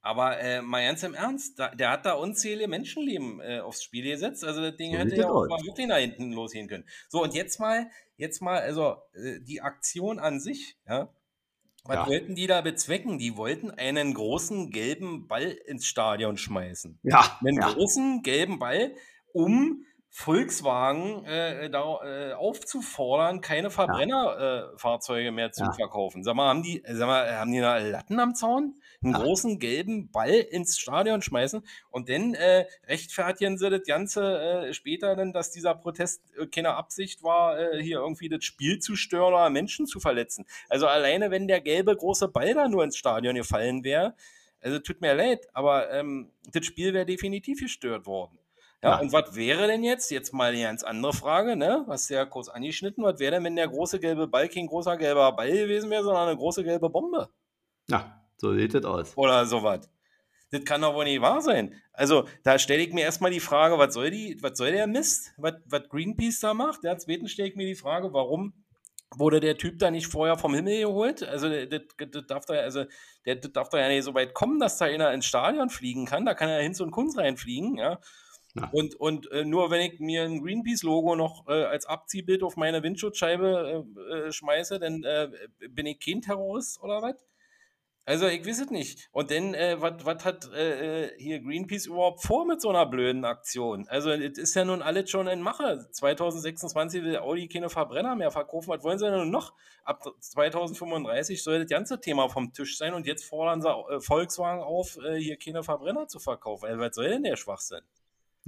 [0.00, 4.04] Aber äh, mal ganz im Ernst, da, der hat da unzählige Menschenleben äh, aufs Spiel
[4.04, 6.84] gesetzt, also das Ding hätte ja auch mal wirklich nach hinten losgehen können.
[7.08, 8.96] So, und jetzt mal, jetzt mal, also
[9.40, 11.12] die Aktion an sich, ja,
[11.88, 12.06] was ja.
[12.06, 13.18] wollten die da bezwecken?
[13.18, 16.98] Die wollten einen großen gelben Ball ins Stadion schmeißen.
[17.02, 17.38] Ja.
[17.40, 17.72] Einen ja.
[17.72, 18.94] großen gelben Ball,
[19.32, 25.28] um Volkswagen äh, da, äh, aufzufordern, keine Verbrennerfahrzeuge ja.
[25.28, 25.72] äh, mehr zu ja.
[25.72, 26.24] verkaufen.
[26.24, 28.74] Sag mal, haben die, sag mal, haben die da Latten am Zaun?
[29.02, 29.20] Einen ja.
[29.20, 35.14] großen gelben Ball ins Stadion schmeißen und dann äh, rechtfertigen sie das Ganze äh, später
[35.14, 39.50] dann, dass dieser Protest äh, keine Absicht war, hier irgendwie das Spiel zu stören oder
[39.50, 40.46] Menschen zu verletzen.
[40.68, 44.14] Also alleine, wenn der gelbe große Ball da nur ins Stadion gefallen wäre,
[44.60, 48.38] also tut mir leid, aber ähm, das Spiel wäre definitiv gestört worden.
[48.82, 50.10] Ja, ja, und was wäre denn jetzt?
[50.10, 51.82] Jetzt mal eine ganz andere Frage, ne?
[51.86, 55.32] Was ja kurz angeschnitten, was wäre denn, wenn der große gelbe Ball kein großer gelber
[55.32, 57.28] Ball gewesen wäre, sondern eine große gelbe Bombe?
[57.90, 59.16] Ja, so sieht das aus.
[59.16, 59.90] Oder sowas.
[60.50, 61.74] Das kann doch wohl nicht wahr sein.
[61.92, 65.32] Also, da stelle ich mir erstmal die Frage, was soll, die, was soll der Mist,
[65.36, 66.84] was, was Greenpeace da macht?
[66.84, 68.64] Ja, zweitens stelle ich mir die Frage, warum
[69.16, 71.22] wurde der Typ da nicht vorher vom Himmel geholt?
[71.22, 72.84] Also, das, das darf da, also,
[73.26, 76.06] der, das darf doch ja nicht so weit kommen, dass da einer ins Stadion fliegen
[76.06, 76.24] kann.
[76.24, 77.98] Da kann er hin und Kunst reinfliegen, ja.
[78.72, 82.82] Und, und äh, nur wenn ich mir ein Greenpeace-Logo noch äh, als Abziehbild auf meine
[82.82, 85.28] Windschutzscheibe äh, äh schmeiße, dann äh,
[85.68, 87.16] bin ich kein Terrorist oder was?
[88.04, 89.10] Also ich weiß es nicht.
[89.12, 90.48] Und dann, äh, was hat
[91.18, 93.86] hier Greenpeace überhaupt vor mit so einer blöden Aktion?
[93.88, 95.86] Also es ist ja nun alles schon in Mache.
[95.92, 98.70] 2026 will Audi keine Verbrenner mehr verkaufen.
[98.70, 99.52] Was wollen sie denn noch?
[99.84, 104.98] Ab 2035 soll das ganze Thema vom Tisch sein und jetzt fordern sie Volkswagen auf,
[105.18, 106.64] hier keine Verbrenner zu verkaufen.
[106.64, 107.82] Also was soll denn der Schwachsinn?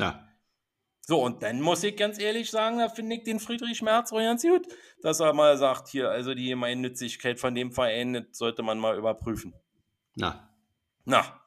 [0.00, 0.26] Ja.
[1.10, 4.18] So, und dann muss ich ganz ehrlich sagen, da finde ich den Friedrich Merz auch
[4.18, 4.66] ganz gut,
[5.02, 8.96] dass er mal sagt, hier, also die Gemeinnützigkeit von dem Verein, das sollte man mal
[8.96, 9.52] überprüfen.
[10.14, 10.48] Na.
[11.04, 11.40] Na.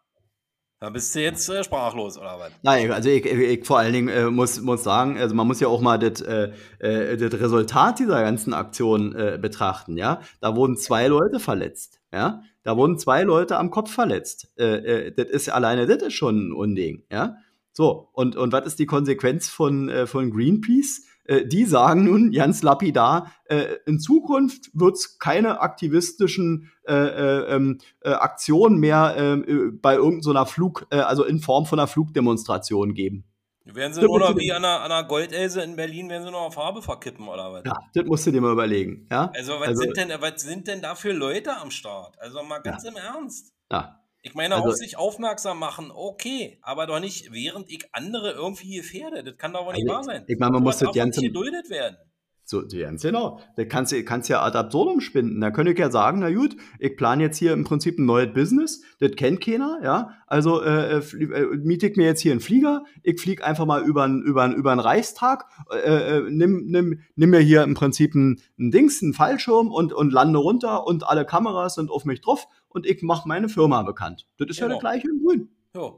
[0.81, 2.51] Da bist du jetzt äh, sprachlos, oder was?
[2.61, 5.61] Nein, also ich, ich, ich vor allen Dingen äh, muss, muss sagen, also man muss
[5.61, 10.19] ja auch mal das, äh, äh das Resultat dieser ganzen Aktion äh, betrachten, ja.
[10.41, 12.41] Da wurden zwei Leute verletzt, ja.
[12.63, 14.51] Da wurden zwei Leute am Kopf verletzt.
[14.59, 17.37] Äh, das ist alleine, das ist schon ein Unding, ja.
[17.73, 21.05] So, und, und was ist die Konsequenz von, äh, von Greenpeace?
[21.25, 27.55] Äh, die sagen nun ganz lapidar, äh, in Zukunft wird es keine aktivistischen äh, äh,
[27.55, 29.41] ähm, äh, Aktionen mehr
[29.81, 33.25] bei irgendeiner Flug, äh, also in Form von einer Flugdemonstration geben.
[33.65, 36.55] Werden sie noch wie an einer, an einer Goldelse in Berlin, werden sie noch auf
[36.55, 37.63] Farbe verkippen oder was?
[37.65, 39.07] Ja, das musst du dir mal überlegen.
[39.09, 39.31] Ja?
[39.33, 42.19] Also, was, also, sind denn, was sind denn da für Leute am Start?
[42.19, 42.89] Also mal ganz ja.
[42.89, 43.53] im Ernst.
[43.71, 44.02] Ja.
[44.25, 48.77] Ich meine, also, auf sich aufmerksam machen, okay, aber doch nicht, während ich andere irgendwie
[48.77, 49.21] gefährde.
[49.21, 50.23] Das kann doch wohl nicht also, wahr sein.
[50.27, 51.21] Ich meine, man muss das Ganze.
[51.21, 51.97] geduldet werden.
[52.45, 53.39] So, ganz genau.
[53.55, 55.39] Da kannst du kannst ja ad absurdum spinnen.
[55.39, 58.33] Da könnte ich ja sagen, na gut, ich plane jetzt hier im Prinzip ein neues
[58.33, 60.11] Business, das kennt keiner, ja.
[60.27, 63.81] Also äh, äh, äh miete ich mir jetzt hier einen Flieger, ich fliege einfach mal
[63.83, 68.13] über einen über über einen Reichstag, äh, äh, nimm, nimm, nimm mir hier im Prinzip
[68.13, 72.19] ein, ein Dings, einen Fallschirm und, und lande runter und alle Kameras sind auf mich
[72.19, 74.27] drauf und ich mache meine Firma bekannt.
[74.37, 74.69] Das ist genau.
[74.69, 75.49] ja das gleiche in Grün.
[75.75, 75.93] Ja.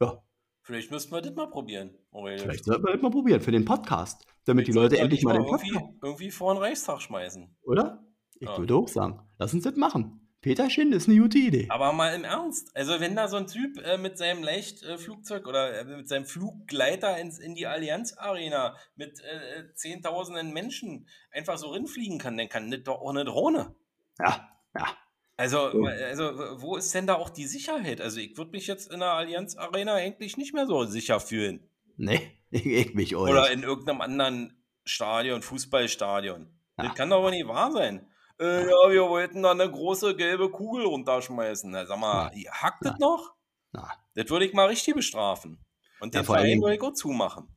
[0.00, 0.22] Ja.
[0.62, 1.90] Vielleicht müssten wir das mal probieren.
[2.12, 2.42] Aurelius.
[2.42, 5.44] Vielleicht sollten wir das mal probieren für den Podcast, damit die Leute endlich mal den
[5.44, 7.56] Podcast irgendwie, irgendwie vor den Reichstag schmeißen.
[7.62, 8.04] Oder?
[8.34, 8.58] Ich ja.
[8.58, 10.22] würde auch sagen, lass uns das machen.
[10.42, 11.68] Peter Schind ist eine gute Idee.
[11.70, 15.48] Aber mal im Ernst, also wenn da so ein Typ äh, mit seinem Leichtflugzeug äh,
[15.48, 21.58] oder äh, mit seinem Fluggleiter ins, in die Allianz Arena mit äh, zehntausenden Menschen einfach
[21.58, 23.76] so rinfliegen kann, dann kann das doch auch eine Drohne.
[24.18, 24.88] Ja, ja.
[25.36, 28.00] Also, also, wo ist denn da auch die Sicherheit?
[28.00, 31.68] Also, ich würde mich jetzt in der Allianz Arena eigentlich nicht mehr so sicher fühlen.
[31.96, 36.48] Nee, ich, ich mich auch Oder in irgendeinem anderen Stadion, Fußballstadion.
[36.78, 36.84] Ja.
[36.84, 38.06] Das kann doch wohl nicht wahr sein.
[38.40, 41.70] Äh, ja, wir wollten da eine große gelbe Kugel runterschmeißen.
[41.70, 43.34] Na, sag mal, hackt das noch?
[43.72, 43.90] Na.
[44.14, 45.64] Das würde ich mal richtig bestrafen.
[46.00, 47.56] Und den ja, Verein würde ich auch zumachen.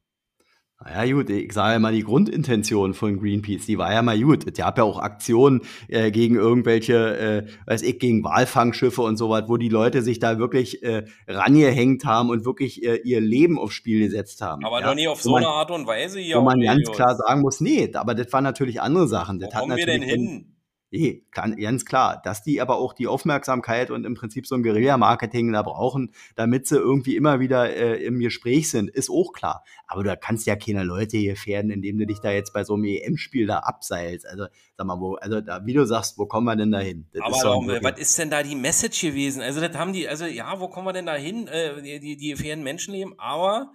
[0.83, 4.45] Naja, gut, ich sage ja mal, die Grundintention von Greenpeace, die war ja mal gut.
[4.45, 9.29] Es gab ja auch Aktionen äh, gegen irgendwelche, äh, weiß ich, gegen Walfangschiffe und so
[9.29, 13.57] was, wo die Leute sich da wirklich äh, rangehängt haben und wirklich äh, ihr Leben
[13.57, 14.65] aufs Spiel gesetzt haben.
[14.65, 14.88] Aber ja?
[14.88, 16.38] doch nie auf so man, eine Art und Weise hier.
[16.38, 19.39] Wo man ganz klar sagen muss, nee, aber das waren natürlich andere Sachen.
[19.39, 20.54] Das wo kommen wir denn hin?
[20.91, 25.51] Nee, ganz klar, dass die aber auch die Aufmerksamkeit und im Prinzip so ein Guerilla-Marketing
[25.51, 29.63] da brauchen, damit sie irgendwie immer wieder äh, im Gespräch sind, ist auch klar.
[29.87, 32.85] Aber du kannst ja keine Leute gefährden, indem du dich da jetzt bei so einem
[32.85, 34.27] EM-Spiel da abseilst.
[34.27, 34.45] Also,
[34.77, 37.07] sag mal, wo, also da, wie du sagst, wo kommen wir denn da hin?
[37.19, 39.41] Aber warum, was ist denn da die Message gewesen?
[39.41, 41.47] Also, das haben die, also ja, wo kommen wir denn da hin?
[41.47, 43.71] Äh, die, die, gefährden Menschenleben, aber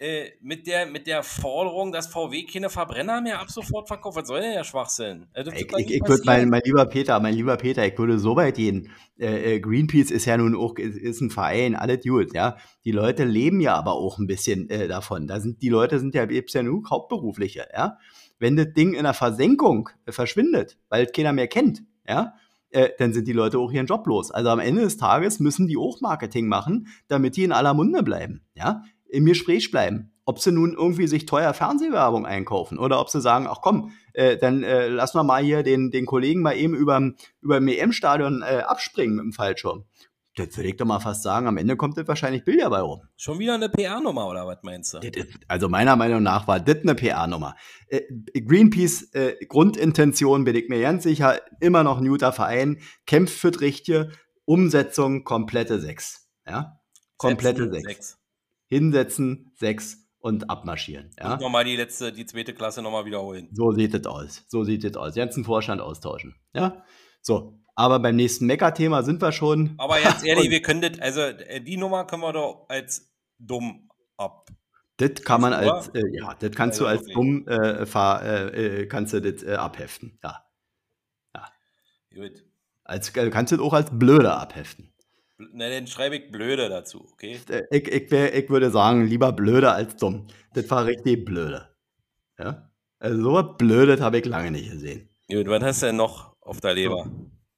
[0.00, 4.16] äh, mit, der, mit der Forderung, dass VW keine Verbrenner mehr ab sofort verkauft.
[4.16, 5.26] Was soll denn der Schwachsinn?
[5.34, 8.34] Also, ich ich, ich würde, mein, mein lieber Peter, mein lieber Peter, ich würde so
[8.34, 8.90] weit gehen.
[9.18, 12.56] Äh, äh Greenpeace ist ja nun auch ist, ein Verein, alle gut, ja.
[12.86, 15.26] Die Leute leben ja aber auch ein bisschen äh, davon.
[15.26, 17.98] Da sind die Leute sind ja gibt's ja nur Hauptberufliche, ja.
[18.38, 22.32] Wenn das Ding in der Versenkung äh, verschwindet, weil es keiner mehr kennt, ja,
[22.70, 24.30] äh, dann sind die Leute auch ihren Job los.
[24.30, 28.02] Also am Ende des Tages müssen die auch Marketing machen, damit die in aller Munde
[28.02, 28.42] bleiben.
[28.54, 30.12] Ja, im Gespräch bleiben.
[30.24, 34.36] Ob sie nun irgendwie sich teuer Fernsehwerbung einkaufen oder ob sie sagen, ach komm, äh,
[34.36, 38.62] dann äh, lassen wir mal hier den, den Kollegen mal eben über dem EM-Stadion äh,
[38.66, 39.84] abspringen mit dem Fallschirm.
[40.36, 43.02] Das würde ich doch mal fast sagen, am Ende kommt das wahrscheinlich Bild dabei rum.
[43.16, 44.98] Schon wieder eine PR-Nummer oder was meinst du?
[44.98, 47.56] Ist, also meiner Meinung nach war das eine PR-Nummer.
[47.88, 48.02] Äh,
[48.40, 53.50] Greenpeace äh, Grundintention bin ich mir ganz sicher, immer noch ein guter Verein, kämpft für
[53.50, 54.12] das Richtige,
[54.44, 56.28] Umsetzung komplette 6.
[56.46, 56.80] Ja?
[57.16, 57.80] Komplette ne?
[57.80, 58.19] 6
[58.70, 61.10] hinsetzen, sechs und abmarschieren.
[61.18, 61.34] Ja?
[61.34, 63.48] Und nochmal die letzte, die zweite Klasse nochmal wiederholen.
[63.52, 64.44] So sieht es aus.
[64.48, 65.14] So sieht es aus.
[65.14, 66.36] Ganzen Vorstand austauschen.
[66.54, 66.84] Ja.
[67.20, 67.58] So.
[67.74, 69.74] Aber beim nächsten Mecker-Thema sind wir schon.
[69.78, 73.88] Aber jetzt ehrlich, wir können das, also äh, die Nummer können wir doch als dumm
[74.16, 74.48] ab.
[74.98, 78.82] Das kann man als, äh, ja, das kannst also du als dumm äh, fahr, äh,
[78.82, 80.18] äh, kannst du das äh, abheften.
[80.22, 80.44] Ja.
[81.34, 81.48] Ja.
[82.14, 82.44] Gut.
[82.84, 84.92] Als, kannst du das auch als blöder abheften.
[85.52, 87.40] Ne, dann schreibe ich blöde dazu, okay?
[87.48, 90.26] Äh, ich, ich, wär, ich würde sagen, lieber blöde als dumm.
[90.54, 91.68] Das war richtig blöde.
[92.38, 92.70] Ja?
[92.98, 95.08] Also so was Blödes habe ich lange nicht gesehen.
[95.30, 97.10] Gut, was hast du denn noch auf der Leber?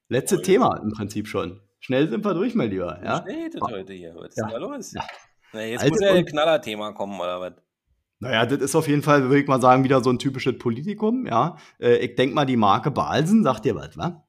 [0.09, 1.61] Letzte oh, Thema im Prinzip schon.
[1.81, 3.01] Schnell sind wir durch, mein Lieber.
[3.03, 3.23] Ja?
[3.23, 4.15] Schnell ist heute hier.
[4.15, 4.49] Was ist ja.
[4.49, 4.93] da los?
[4.93, 5.05] Ja.
[5.53, 7.55] Na, jetzt Alte muss ja ein Knallerthema kommen, oder was?
[8.21, 11.27] Naja, das ist auf jeden Fall, würde ich mal sagen, wieder so ein typisches Politikum,
[11.27, 11.57] ja.
[11.81, 14.25] Äh, ich denke mal, die Marke Balsen sagt dir was, wa?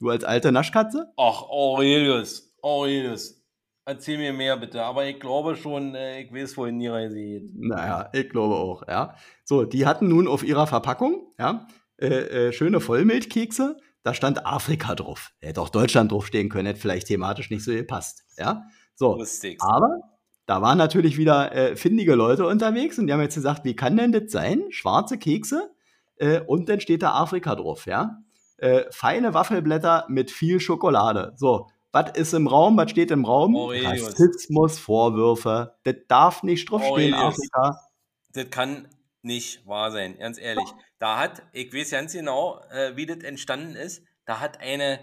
[0.00, 1.12] Du als alte Naschkatze?
[1.16, 3.38] Ach, Aurelius, Oh, jedes.
[3.84, 4.82] Erzähl mir mehr bitte.
[4.82, 7.50] Aber ich glaube schon, äh, ich weiß, wohin die Reise geht.
[7.54, 9.14] Naja, ich glaube auch, ja.
[9.44, 11.66] So, die hatten nun auf ihrer Verpackung, ja,
[11.96, 13.78] äh, äh, schöne Vollmilchkekse.
[14.02, 15.32] Da stand Afrika drauf.
[15.40, 18.64] Hätte auch Deutschland draufstehen können, hätte vielleicht thematisch nicht so gepasst, ja.
[18.94, 19.58] So, Lustig.
[19.62, 20.00] aber
[20.46, 23.96] da waren natürlich wieder äh, findige Leute unterwegs und die haben jetzt gesagt, wie kann
[23.96, 24.64] denn das sein?
[24.70, 25.70] Schwarze Kekse
[26.16, 28.18] äh, und dann steht da Afrika drauf, ja.
[28.58, 31.32] Äh, feine Waffelblätter mit viel Schokolade.
[31.36, 31.68] So,
[31.98, 32.76] was ist im Raum?
[32.76, 33.56] Was steht im Raum?
[33.56, 34.12] Aurelius.
[34.12, 35.76] Rassismus, Vorwürfe.
[35.84, 37.80] Das darf nicht draufstehen, Afrika.
[38.32, 38.88] Das kann
[39.22, 40.68] nicht wahr sein, ganz ehrlich.
[40.98, 45.00] Da hat, ich weiß ganz genau, äh, wie das entstanden ist, da hat eine,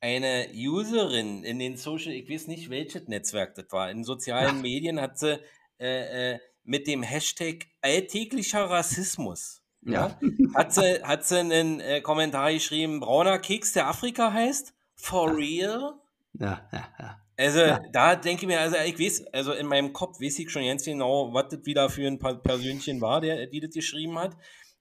[0.00, 4.62] eine Userin in den Social, ich weiß nicht, welches Netzwerk das war, in sozialen ja.
[4.62, 5.38] Medien hat sie
[5.80, 10.18] äh, äh, mit dem Hashtag alltäglicher Rassismus, ja.
[10.20, 15.34] ja hat, sie, hat sie einen äh, Kommentar geschrieben, brauner Keks, der Afrika heißt, for
[15.36, 15.94] real?
[16.38, 17.20] Ja, ja, ja.
[17.36, 17.80] Also, ja.
[17.92, 20.84] da denke ich mir, also ich weiß, also in meinem Kopf weiß ich schon ganz
[20.84, 24.36] genau, was das wieder für ein Persönchen war, der, die das geschrieben hat.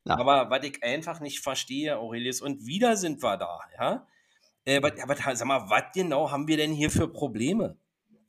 [0.05, 0.17] Ja.
[0.17, 4.07] Aber was ich einfach nicht verstehe, Aurelius, und wieder sind wir da, ja.
[4.65, 7.77] Äh, was, was, sag mal, was genau haben wir denn hier für Probleme?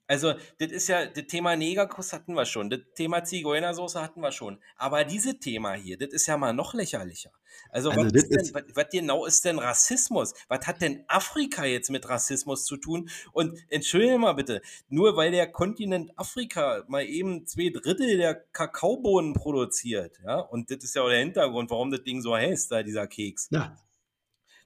[0.08, 4.32] Also, das ist ja, das Thema Negerkuss hatten wir schon, das Thema Zigeunersoße hatten wir
[4.32, 4.58] schon.
[4.76, 7.30] Aber dieses Thema hier, das ist ja mal noch lächerlicher.
[7.70, 10.32] Also, also was, ist denn, was, was, genau ist denn Rassismus?
[10.48, 13.10] Was hat denn Afrika jetzt mit Rassismus zu tun?
[13.32, 19.34] Und entschuldige mal bitte, nur weil der Kontinent Afrika mal eben zwei Drittel der Kakaobohnen
[19.34, 22.82] produziert, ja, und das ist ja auch der Hintergrund, warum das Ding so heißt, da
[22.82, 23.48] dieser Keks.
[23.50, 23.76] Ja,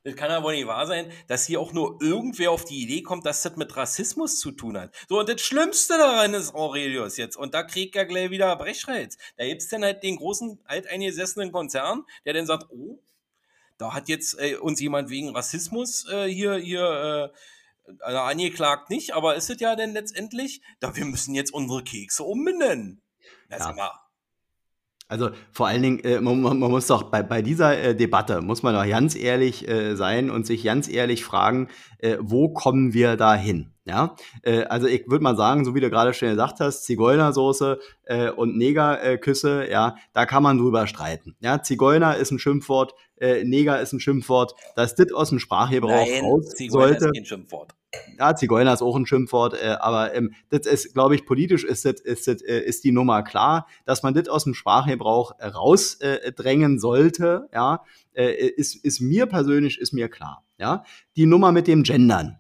[0.04, 3.24] das kann aber nicht wahr sein, dass hier auch nur irgendwer auf die Idee kommt,
[3.24, 4.92] dass das mit Rassismus zu tun hat.
[5.08, 7.36] So, und das Schlimmste daran ist Aurelius jetzt.
[7.36, 9.16] Und da kriegt er gleich wieder Brechreiz.
[9.36, 12.98] Da gibt's dann halt den großen, alteingesessenen Konzern, der dann sagt, oh,
[13.78, 17.32] da hat jetzt äh, uns jemand wegen Rassismus äh, hier, hier,
[17.86, 21.84] äh, also angeklagt nicht, aber ist es ja denn letztendlich, da wir müssen jetzt unsere
[21.84, 23.02] Kekse umbenennen.
[23.48, 23.72] Na, ja.
[23.72, 23.90] mal,
[25.12, 28.62] also vor allen Dingen, äh, man, man, muss doch bei, bei dieser äh, Debatte, muss
[28.62, 33.16] man doch ganz ehrlich äh, sein und sich ganz ehrlich fragen, äh, wo kommen wir
[33.16, 33.72] da hin?
[33.84, 37.80] Ja, äh, also ich würde mal sagen, so wie du gerade schon gesagt hast, Zigeunersoße
[38.04, 41.34] äh, und Negerküsse, ja, da kann man drüber streiten.
[41.40, 46.06] Ja, Zigeuner ist ein Schimpfwort, äh, Neger ist ein Schimpfwort, dass das aus dem Sprachgebrauch
[46.06, 47.06] Nein, raus Zigeuner sollte.
[47.06, 47.74] ist kein Schimpfwort.
[48.18, 51.84] Ja, Zigeuner ist auch ein Schimpfwort, äh, aber ähm, das ist, glaube ich, politisch ist,
[51.84, 55.48] das, ist, das, äh, ist die Nummer klar, dass man das aus dem Sprachgebrauch äh,
[55.48, 57.82] rausdrängen sollte, ja,
[58.14, 60.84] äh, ist, ist mir persönlich, ist mir klar, ja.
[61.16, 62.38] Die Nummer mit dem Gendern.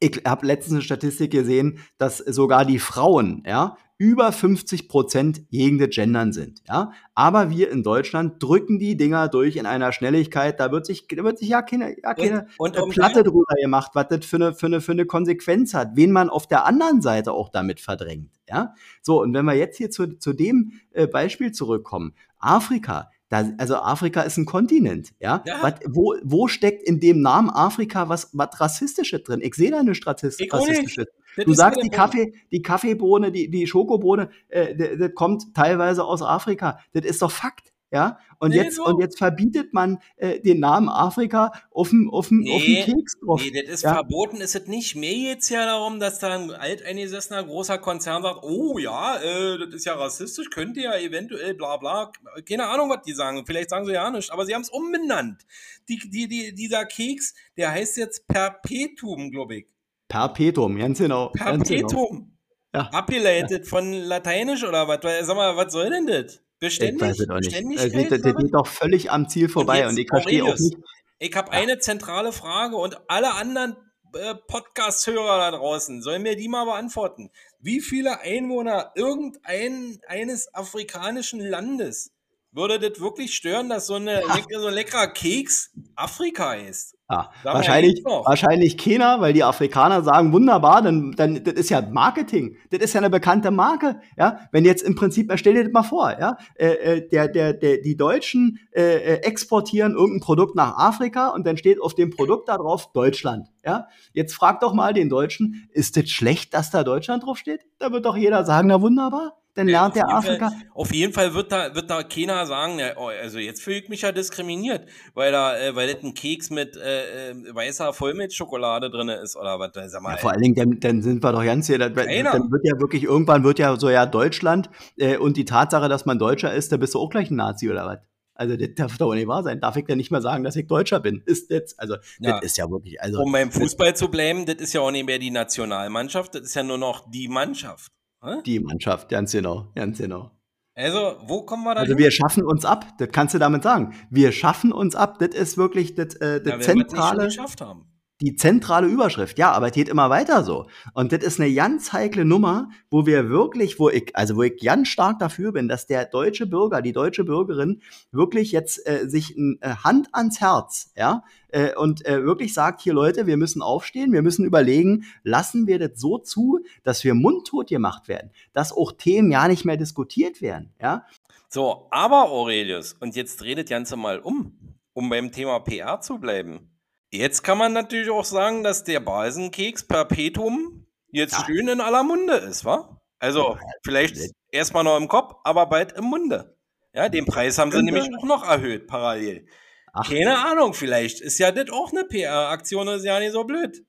[0.00, 5.78] Ich habe letztens eine Statistik gesehen, dass sogar die Frauen, ja, über 50 Prozent gegen
[5.78, 6.92] das Gendern sind, ja.
[7.14, 11.24] Aber wir in Deutschland drücken die Dinger durch in einer Schnelligkeit, da wird sich, da
[11.24, 14.54] wird sich ja keine, ja keine und um Platte drüber gemacht, was das für eine,
[14.54, 18.30] für, eine, für eine Konsequenz hat, wen man auf der anderen Seite auch damit verdrängt.
[18.48, 18.74] Ja?
[19.00, 23.76] So, und wenn wir jetzt hier zu, zu dem äh, Beispiel zurückkommen, Afrika, da, also
[23.76, 25.42] Afrika ist ein Kontinent, ja.
[25.46, 25.62] Ja.
[25.62, 29.40] Was, wo, wo steckt in dem Namen Afrika was, was Rassistisches drin?
[29.42, 30.70] Ich sehe da nichts Rassist Ich auch nicht.
[30.70, 31.06] Rassistisches.
[31.36, 31.90] Das Du sagst, die.
[31.90, 36.78] Kaffee, die Kaffeebohne, die, die Schokobohne, äh, das kommt teilweise aus Afrika.
[36.92, 38.18] Das ist doch Fakt, ja.
[38.38, 38.84] Und Nee, jetzt, so.
[38.84, 43.42] und jetzt verbietet man äh, den Namen Afrika auf dem, Nee, Keks drauf.
[43.42, 43.94] Nee, das ist Ja.
[43.94, 44.94] verboten, ist es nicht.
[44.94, 49.74] Mir geht's ja darum, dass da ein alteingesessener großer Konzern sagt, oh ja, äh, das
[49.74, 52.12] ist ja rassistisch, könnte ja eventuell bla bla.
[52.48, 53.44] Keine Ahnung, was die sagen.
[53.46, 55.46] Vielleicht sagen sie ja nicht, aber sie haben es umbenannt.
[55.88, 59.66] Die, die, die, dieser Keks, der heißt jetzt Perpetuum, glaube ich.
[60.08, 61.32] Perpetuum, ganz genau.
[61.32, 61.88] Ganz genau.
[61.88, 62.32] Perpetuum.
[62.74, 62.82] Ja.
[62.92, 65.00] Abgeleitet von Lateinisch oder was?
[65.26, 66.42] Sag mal, was soll denn das?
[66.58, 66.96] Beständig?
[66.96, 67.54] Ich weiß es auch nicht.
[67.78, 70.76] Also, das, das geht doch völlig am Ziel vorbei jetzt und, ich verstehe auch nicht.
[71.18, 73.76] Ich habe eine zentrale Frage und alle anderen
[74.14, 77.30] äh, Podcast-Hörer da draußen sollen mir die mal beantworten.
[77.60, 82.12] Wie viele Einwohner irgendein eines afrikanischen Landes
[82.52, 86.95] würde das wirklich stören, dass so, eine, leck- so ein leckerer Keks Afrika ist?
[87.08, 91.80] Ja, Sag wahrscheinlich, wahrscheinlich keiner, weil die Afrikaner sagen, wunderbar, dann, dann, das ist ja
[91.80, 92.56] Marketing.
[92.70, 94.40] Das ist ja eine bekannte Marke, ja.
[94.50, 97.78] Wenn jetzt im Prinzip, stell dir das mal vor, ja, äh, äh, der, der, der,
[97.78, 102.48] die Deutschen äh, äh, exportieren irgendein Produkt nach Afrika und dann steht auf dem Produkt
[102.48, 103.86] da drauf Deutschland, ja.
[104.12, 107.60] Jetzt frag doch mal den Deutschen, ist das schlecht, dass da Deutschland drauf steht?
[107.78, 110.50] Da wird doch jeder sagen, na wunderbar, dann lernt der auf, jeden Afrika.
[110.50, 113.78] Fall, auf jeden Fall wird da, wird da keiner sagen, ja, oh, also jetzt fühle
[113.78, 117.92] ich mich ja diskriminiert, weil da, äh, weil das ein Keks mit äh, äh, weißer
[117.92, 119.70] Vollmilchschokolade drin ist oder was.
[119.90, 122.06] Sag mal, Ja, vor allen Dingen, dann, dann sind wir doch ganz hier, dann, dann
[122.52, 126.18] wird ja wirklich, irgendwann wird ja so, ja, Deutschland äh, und die Tatsache, dass man
[126.18, 127.98] Deutscher ist, da bist du auch gleich ein Nazi oder was?
[128.34, 129.60] Also das darf doch nicht wahr sein.
[129.60, 131.22] Darf ich denn nicht mehr sagen, dass ich Deutscher bin?
[131.24, 132.32] Ist jetzt, also Ja.
[132.32, 135.06] das ist ja wirklich, also um beim Fußball zu bleiben, das ist ja auch nicht
[135.06, 137.92] mehr die Nationalmannschaft, das ist ja nur noch die Mannschaft.
[138.22, 138.42] Hä?
[138.44, 140.30] die Mannschaft, ganz genau, ganz genau.
[140.74, 141.98] Also, wo kommen wir da Also hin?
[141.98, 143.94] wir schaffen uns ab, das kannst du damit sagen.
[144.10, 146.90] Wir schaffen uns ab, das ist wirklich das, äh, das ja, wenn wir es nicht
[146.90, 147.24] zentrale.
[147.24, 147.86] geschafft haben.
[148.20, 149.38] Die zentrale Überschrift.
[149.38, 150.66] Ja, aber es geht immer weiter so.
[150.94, 154.58] Und das ist eine ganz heikle Nummer, wo wir wirklich, wo ich, also wo ich
[154.62, 159.36] ganz stark dafür bin, dass der deutsche Bürger, die deutsche Bürgerin wirklich jetzt äh, sich
[159.36, 163.60] ein, äh, Hand ans Herz, ja, äh, und äh, wirklich sagt, hier Leute, wir müssen
[163.60, 168.72] aufstehen, wir müssen überlegen, lassen wir das so zu, dass wir mundtot gemacht werden, dass
[168.72, 171.04] auch Themen ja nicht mehr diskutiert werden, ja.
[171.48, 176.70] So, aber Aurelius, und jetzt redet Ganze mal um, um beim Thema PR zu bleiben.
[177.16, 181.44] Jetzt kann man natürlich auch sagen, dass der Basenkeks Perpetuum jetzt Ja.
[181.46, 183.00] schön in aller Munde ist, wa?
[183.18, 184.16] Also, vielleicht
[184.50, 186.56] erstmal noch im Kopf, aber bald im Munde.
[186.92, 189.46] Ja, den Preis haben sie nämlich auch noch erhöht, parallel.
[189.92, 190.08] Ach.
[190.08, 193.84] Keine Ahnung, vielleicht ist ja das auch eine PR-Aktion, ist ja nicht so blöd.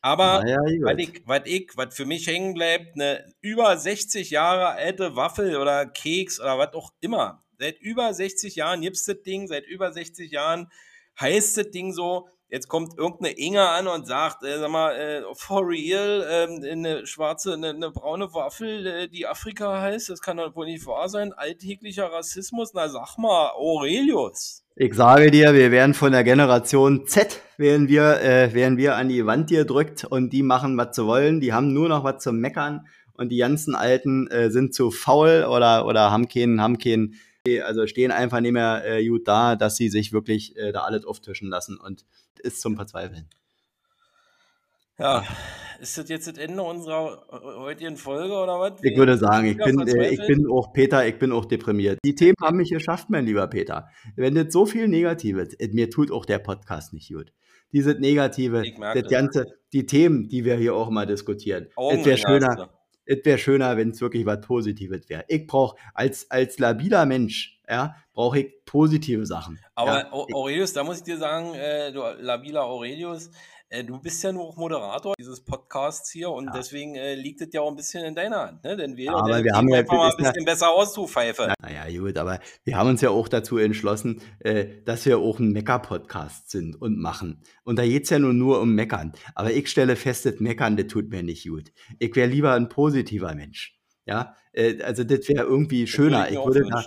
[0.00, 0.82] Aber gut.
[0.82, 5.56] was ich, was ich, was für mich hängen bleibt, eine über 60 Jahre alte Waffel
[5.56, 7.44] oder Keks oder was auch immer.
[7.58, 10.70] Seit über 60 Jahren gibt's das Ding, seit über 60 Jahren
[11.20, 12.28] heißt das Ding so.
[12.48, 17.04] Jetzt kommt irgendeine Inge an und sagt, äh, sag mal, äh, for real, ähm, eine
[17.04, 21.08] schwarze, eine, eine braune Waffel, äh, die Afrika heißt, das kann doch wohl nicht wahr
[21.08, 21.32] sein.
[21.32, 24.62] Alltäglicher Rassismus, na sag mal, Aurelius.
[24.76, 29.08] Ich sage dir, wir werden von der Generation Z, werden wir, äh, werden wir an
[29.08, 31.40] die Wand gedrückt und die machen, was sie wollen.
[31.40, 35.46] Die haben nur noch was zu meckern und die ganzen Alten äh, sind zu faul
[35.50, 37.14] oder, oder haben keinen, haben keinen,
[37.64, 41.04] also stehen einfach nicht mehr äh, gut da, dass sie sich wirklich äh, da alles
[41.04, 42.04] auftischen lassen und
[42.38, 43.28] ist zum Verzweifeln.
[44.98, 45.24] Ja,
[45.80, 48.82] ist das jetzt das Ende unserer äh, heutigen Folge oder was?
[48.82, 51.98] Ich würde sagen, ich bin, äh, ich bin auch Peter, ich bin auch deprimiert.
[52.04, 53.88] Die Themen haben mich geschafft, mein lieber Peter.
[54.16, 57.32] Wenn das so viel Negatives, äh, mir tut auch der Podcast nicht gut.
[57.72, 59.10] Dieses Negative, das das.
[59.10, 61.66] ganze, die Themen, die wir hier auch mal diskutieren.
[61.90, 62.70] Es wäre schöner,
[63.06, 65.24] es wäre schöner, wenn es wirklich was Positives wäre.
[65.28, 69.58] Ich brauche als als labiler Mensch, ja, brauche ich positive Sachen.
[69.74, 70.12] Aber ja.
[70.12, 73.30] Au- Aurelius, da muss ich dir sagen, äh, du Labila Aurelius,
[73.68, 76.52] äh, du bist ja nur auch Moderator dieses Podcasts hier und Ja.
[76.52, 78.64] deswegen äh, liegt es ja auch ein bisschen in deiner Hand.
[78.64, 78.76] Ne?
[78.76, 81.06] Denn wir, Aber der wir haben ja- einfach mal ein ja- bisschen besser aus, du
[81.06, 81.52] Pfeife.
[81.60, 85.52] Naja, gut, aber wir haben uns ja auch dazu entschlossen, äh, dass wir auch ein
[85.52, 87.42] Mecker-Podcast sind und machen.
[87.64, 89.12] Und da geht's ja nur, nur um Meckern.
[89.34, 91.72] Aber ich stelle fest, das Meckern, das tut mir nicht gut.
[91.98, 93.72] Ich wäre lieber ein positiver Mensch.
[94.06, 96.30] Ja, äh, also das wäre irgendwie schöner.
[96.30, 96.84] Ich würde da,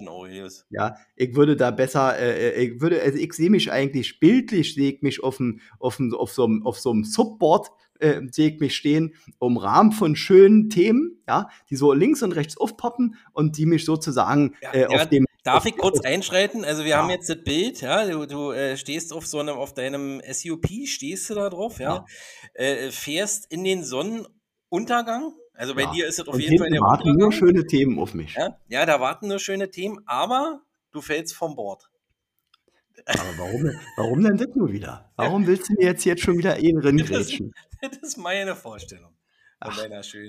[0.70, 4.74] ja, ich würde da besser, äh, äh, ich würde, also ich sehe mich eigentlich bildlich,
[4.74, 8.22] sehe ich mich auf, dem, auf, dem, auf, so, einem, auf so einem Subboard, äh,
[8.32, 13.16] sehe ich mich stehen, umrahmt von schönen Themen, ja, die so links und rechts aufpoppen
[13.34, 15.26] und die mich sozusagen Ja, äh, ja, auf dem.
[15.44, 16.64] Darf ich kurz einschreiten?
[16.64, 16.98] Also wir Ja.
[17.00, 20.68] haben jetzt das Bild, ja, du, du äh, stehst auf so einem, auf deinem SUP,
[20.86, 22.06] stehst du da drauf, ja,
[22.54, 25.34] Äh, fährst in den Sonnenuntergang.
[25.60, 25.91] Also bei Ja.
[25.91, 28.34] dir ist es auf und jeden Fall der warten nur schöne Themen auf mich.
[28.34, 31.89] Ja, ja, da warten nur schöne Themen, aber du fällst vom Bord.
[33.05, 35.12] Aber warum, warum denn das nur wieder?
[35.18, 37.51] Warum willst du mir jetzt, jetzt schon wieder eh grätschen?
[37.82, 39.14] Das ist meine Vorstellung
[39.60, 39.78] Ach.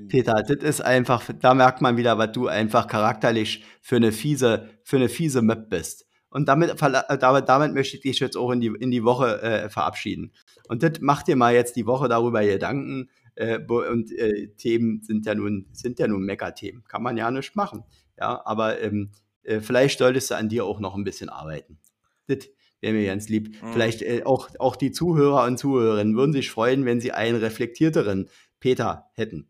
[0.08, 4.68] Peter, das ist einfach, da merkt man wieder, was du einfach charakterlich für eine fiese,
[4.82, 6.06] für eine fiese Möb bist.
[6.28, 9.42] Und damit, äh, damit, damit möchte ich dich jetzt auch in die, in die Woche
[9.42, 10.32] äh, verabschieden.
[10.68, 13.10] Und das macht dir mal jetzt die Woche darüber Gedanken.
[13.40, 16.84] Äh, und äh, Themen sind ja nun, sind ja nun Meckerthemen.
[16.84, 17.84] Kann man ja nicht machen.
[18.18, 19.10] Ja, aber ähm,
[19.44, 21.78] äh, vielleicht solltest du an dir auch noch ein bisschen arbeiten.
[22.26, 22.48] Das
[22.82, 23.48] wäre mir ganz lieb.
[23.62, 23.72] Mhm.
[23.72, 28.28] Vielleicht äh, auch, auch die Zuhörer und Zuhörerinnen würden sich freuen, wenn sie einen reflektierteren
[28.60, 29.48] Peter hätten,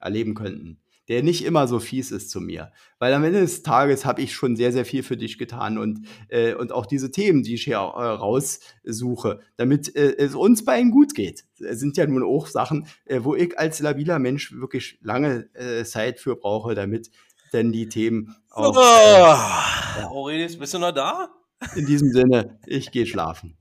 [0.00, 2.70] erleben könnten, der nicht immer so fies ist zu mir.
[3.00, 6.06] Weil am Ende des Tages habe ich schon sehr, sehr viel für dich getan und,
[6.28, 10.92] äh, und auch diese Themen, die ich hier äh, raussuche, damit äh, es uns beiden
[10.92, 15.52] gut geht, sind ja nun auch Sachen, äh, wo ich als labiler Mensch wirklich lange
[15.54, 17.10] äh, Zeit für brauche, damit
[17.52, 21.28] denn die Themen auch Oh, Aurelius, bist du noch da?
[21.74, 23.58] in diesem Sinne, ich gehe schlafen.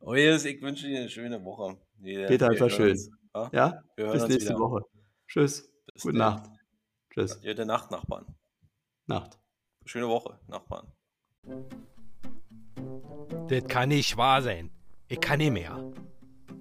[0.00, 1.76] Aurelius, ich wünsche dir eine schöne Woche.
[2.00, 2.90] Peter, hören schön.
[2.92, 3.82] uns, Ja?
[3.98, 4.60] Ja, bis nächste wieder.
[4.60, 4.82] Woche.
[5.26, 5.68] Tschüss.
[5.92, 6.34] Bis Gute dann.
[6.34, 6.57] Nacht.
[7.18, 7.40] Tschüss.
[7.42, 8.26] Gute Nacht, Nachbarn.
[9.08, 9.40] Nacht.
[9.84, 10.86] Schöne Woche, Nachbarn.
[13.48, 14.70] Das kann nicht wahr sein.
[15.08, 15.92] Ich kann nicht mehr.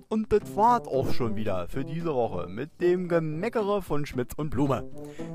[0.10, 4.50] Und das war's auch schon wieder für diese Woche mit dem Gemeckere von Schmitz und
[4.50, 4.90] Blume.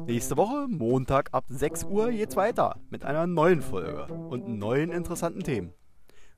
[0.06, 5.44] Nächste Woche, Montag ab 6 Uhr, geht's weiter mit einer neuen Folge und neuen interessanten
[5.44, 5.72] Themen.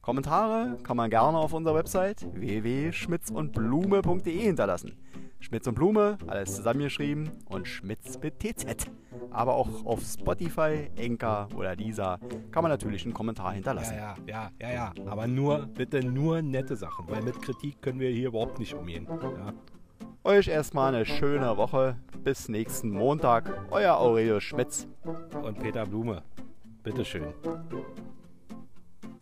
[0.05, 4.93] Kommentare kann man gerne auf unserer Website www.schmitzundblume.de hinterlassen.
[5.41, 8.91] Schmitz und Blume, alles zusammengeschrieben und Schmitz mit TZ.
[9.31, 12.19] Aber auch auf Spotify, Enka oder Lisa
[12.51, 13.97] kann man natürlich einen Kommentar hinterlassen.
[13.97, 14.93] Ja, ja, ja, ja, ja.
[15.07, 19.09] Aber nur, bitte nur nette Sachen, weil mit Kritik können wir hier überhaupt nicht umgehen.
[19.09, 19.55] Ja.
[20.23, 21.97] Euch erstmal eine schöne Woche.
[22.23, 23.51] Bis nächsten Montag.
[23.71, 24.87] Euer Aurelio Schmitz.
[25.43, 26.23] Und Peter Blume,
[26.83, 27.33] bitteschön.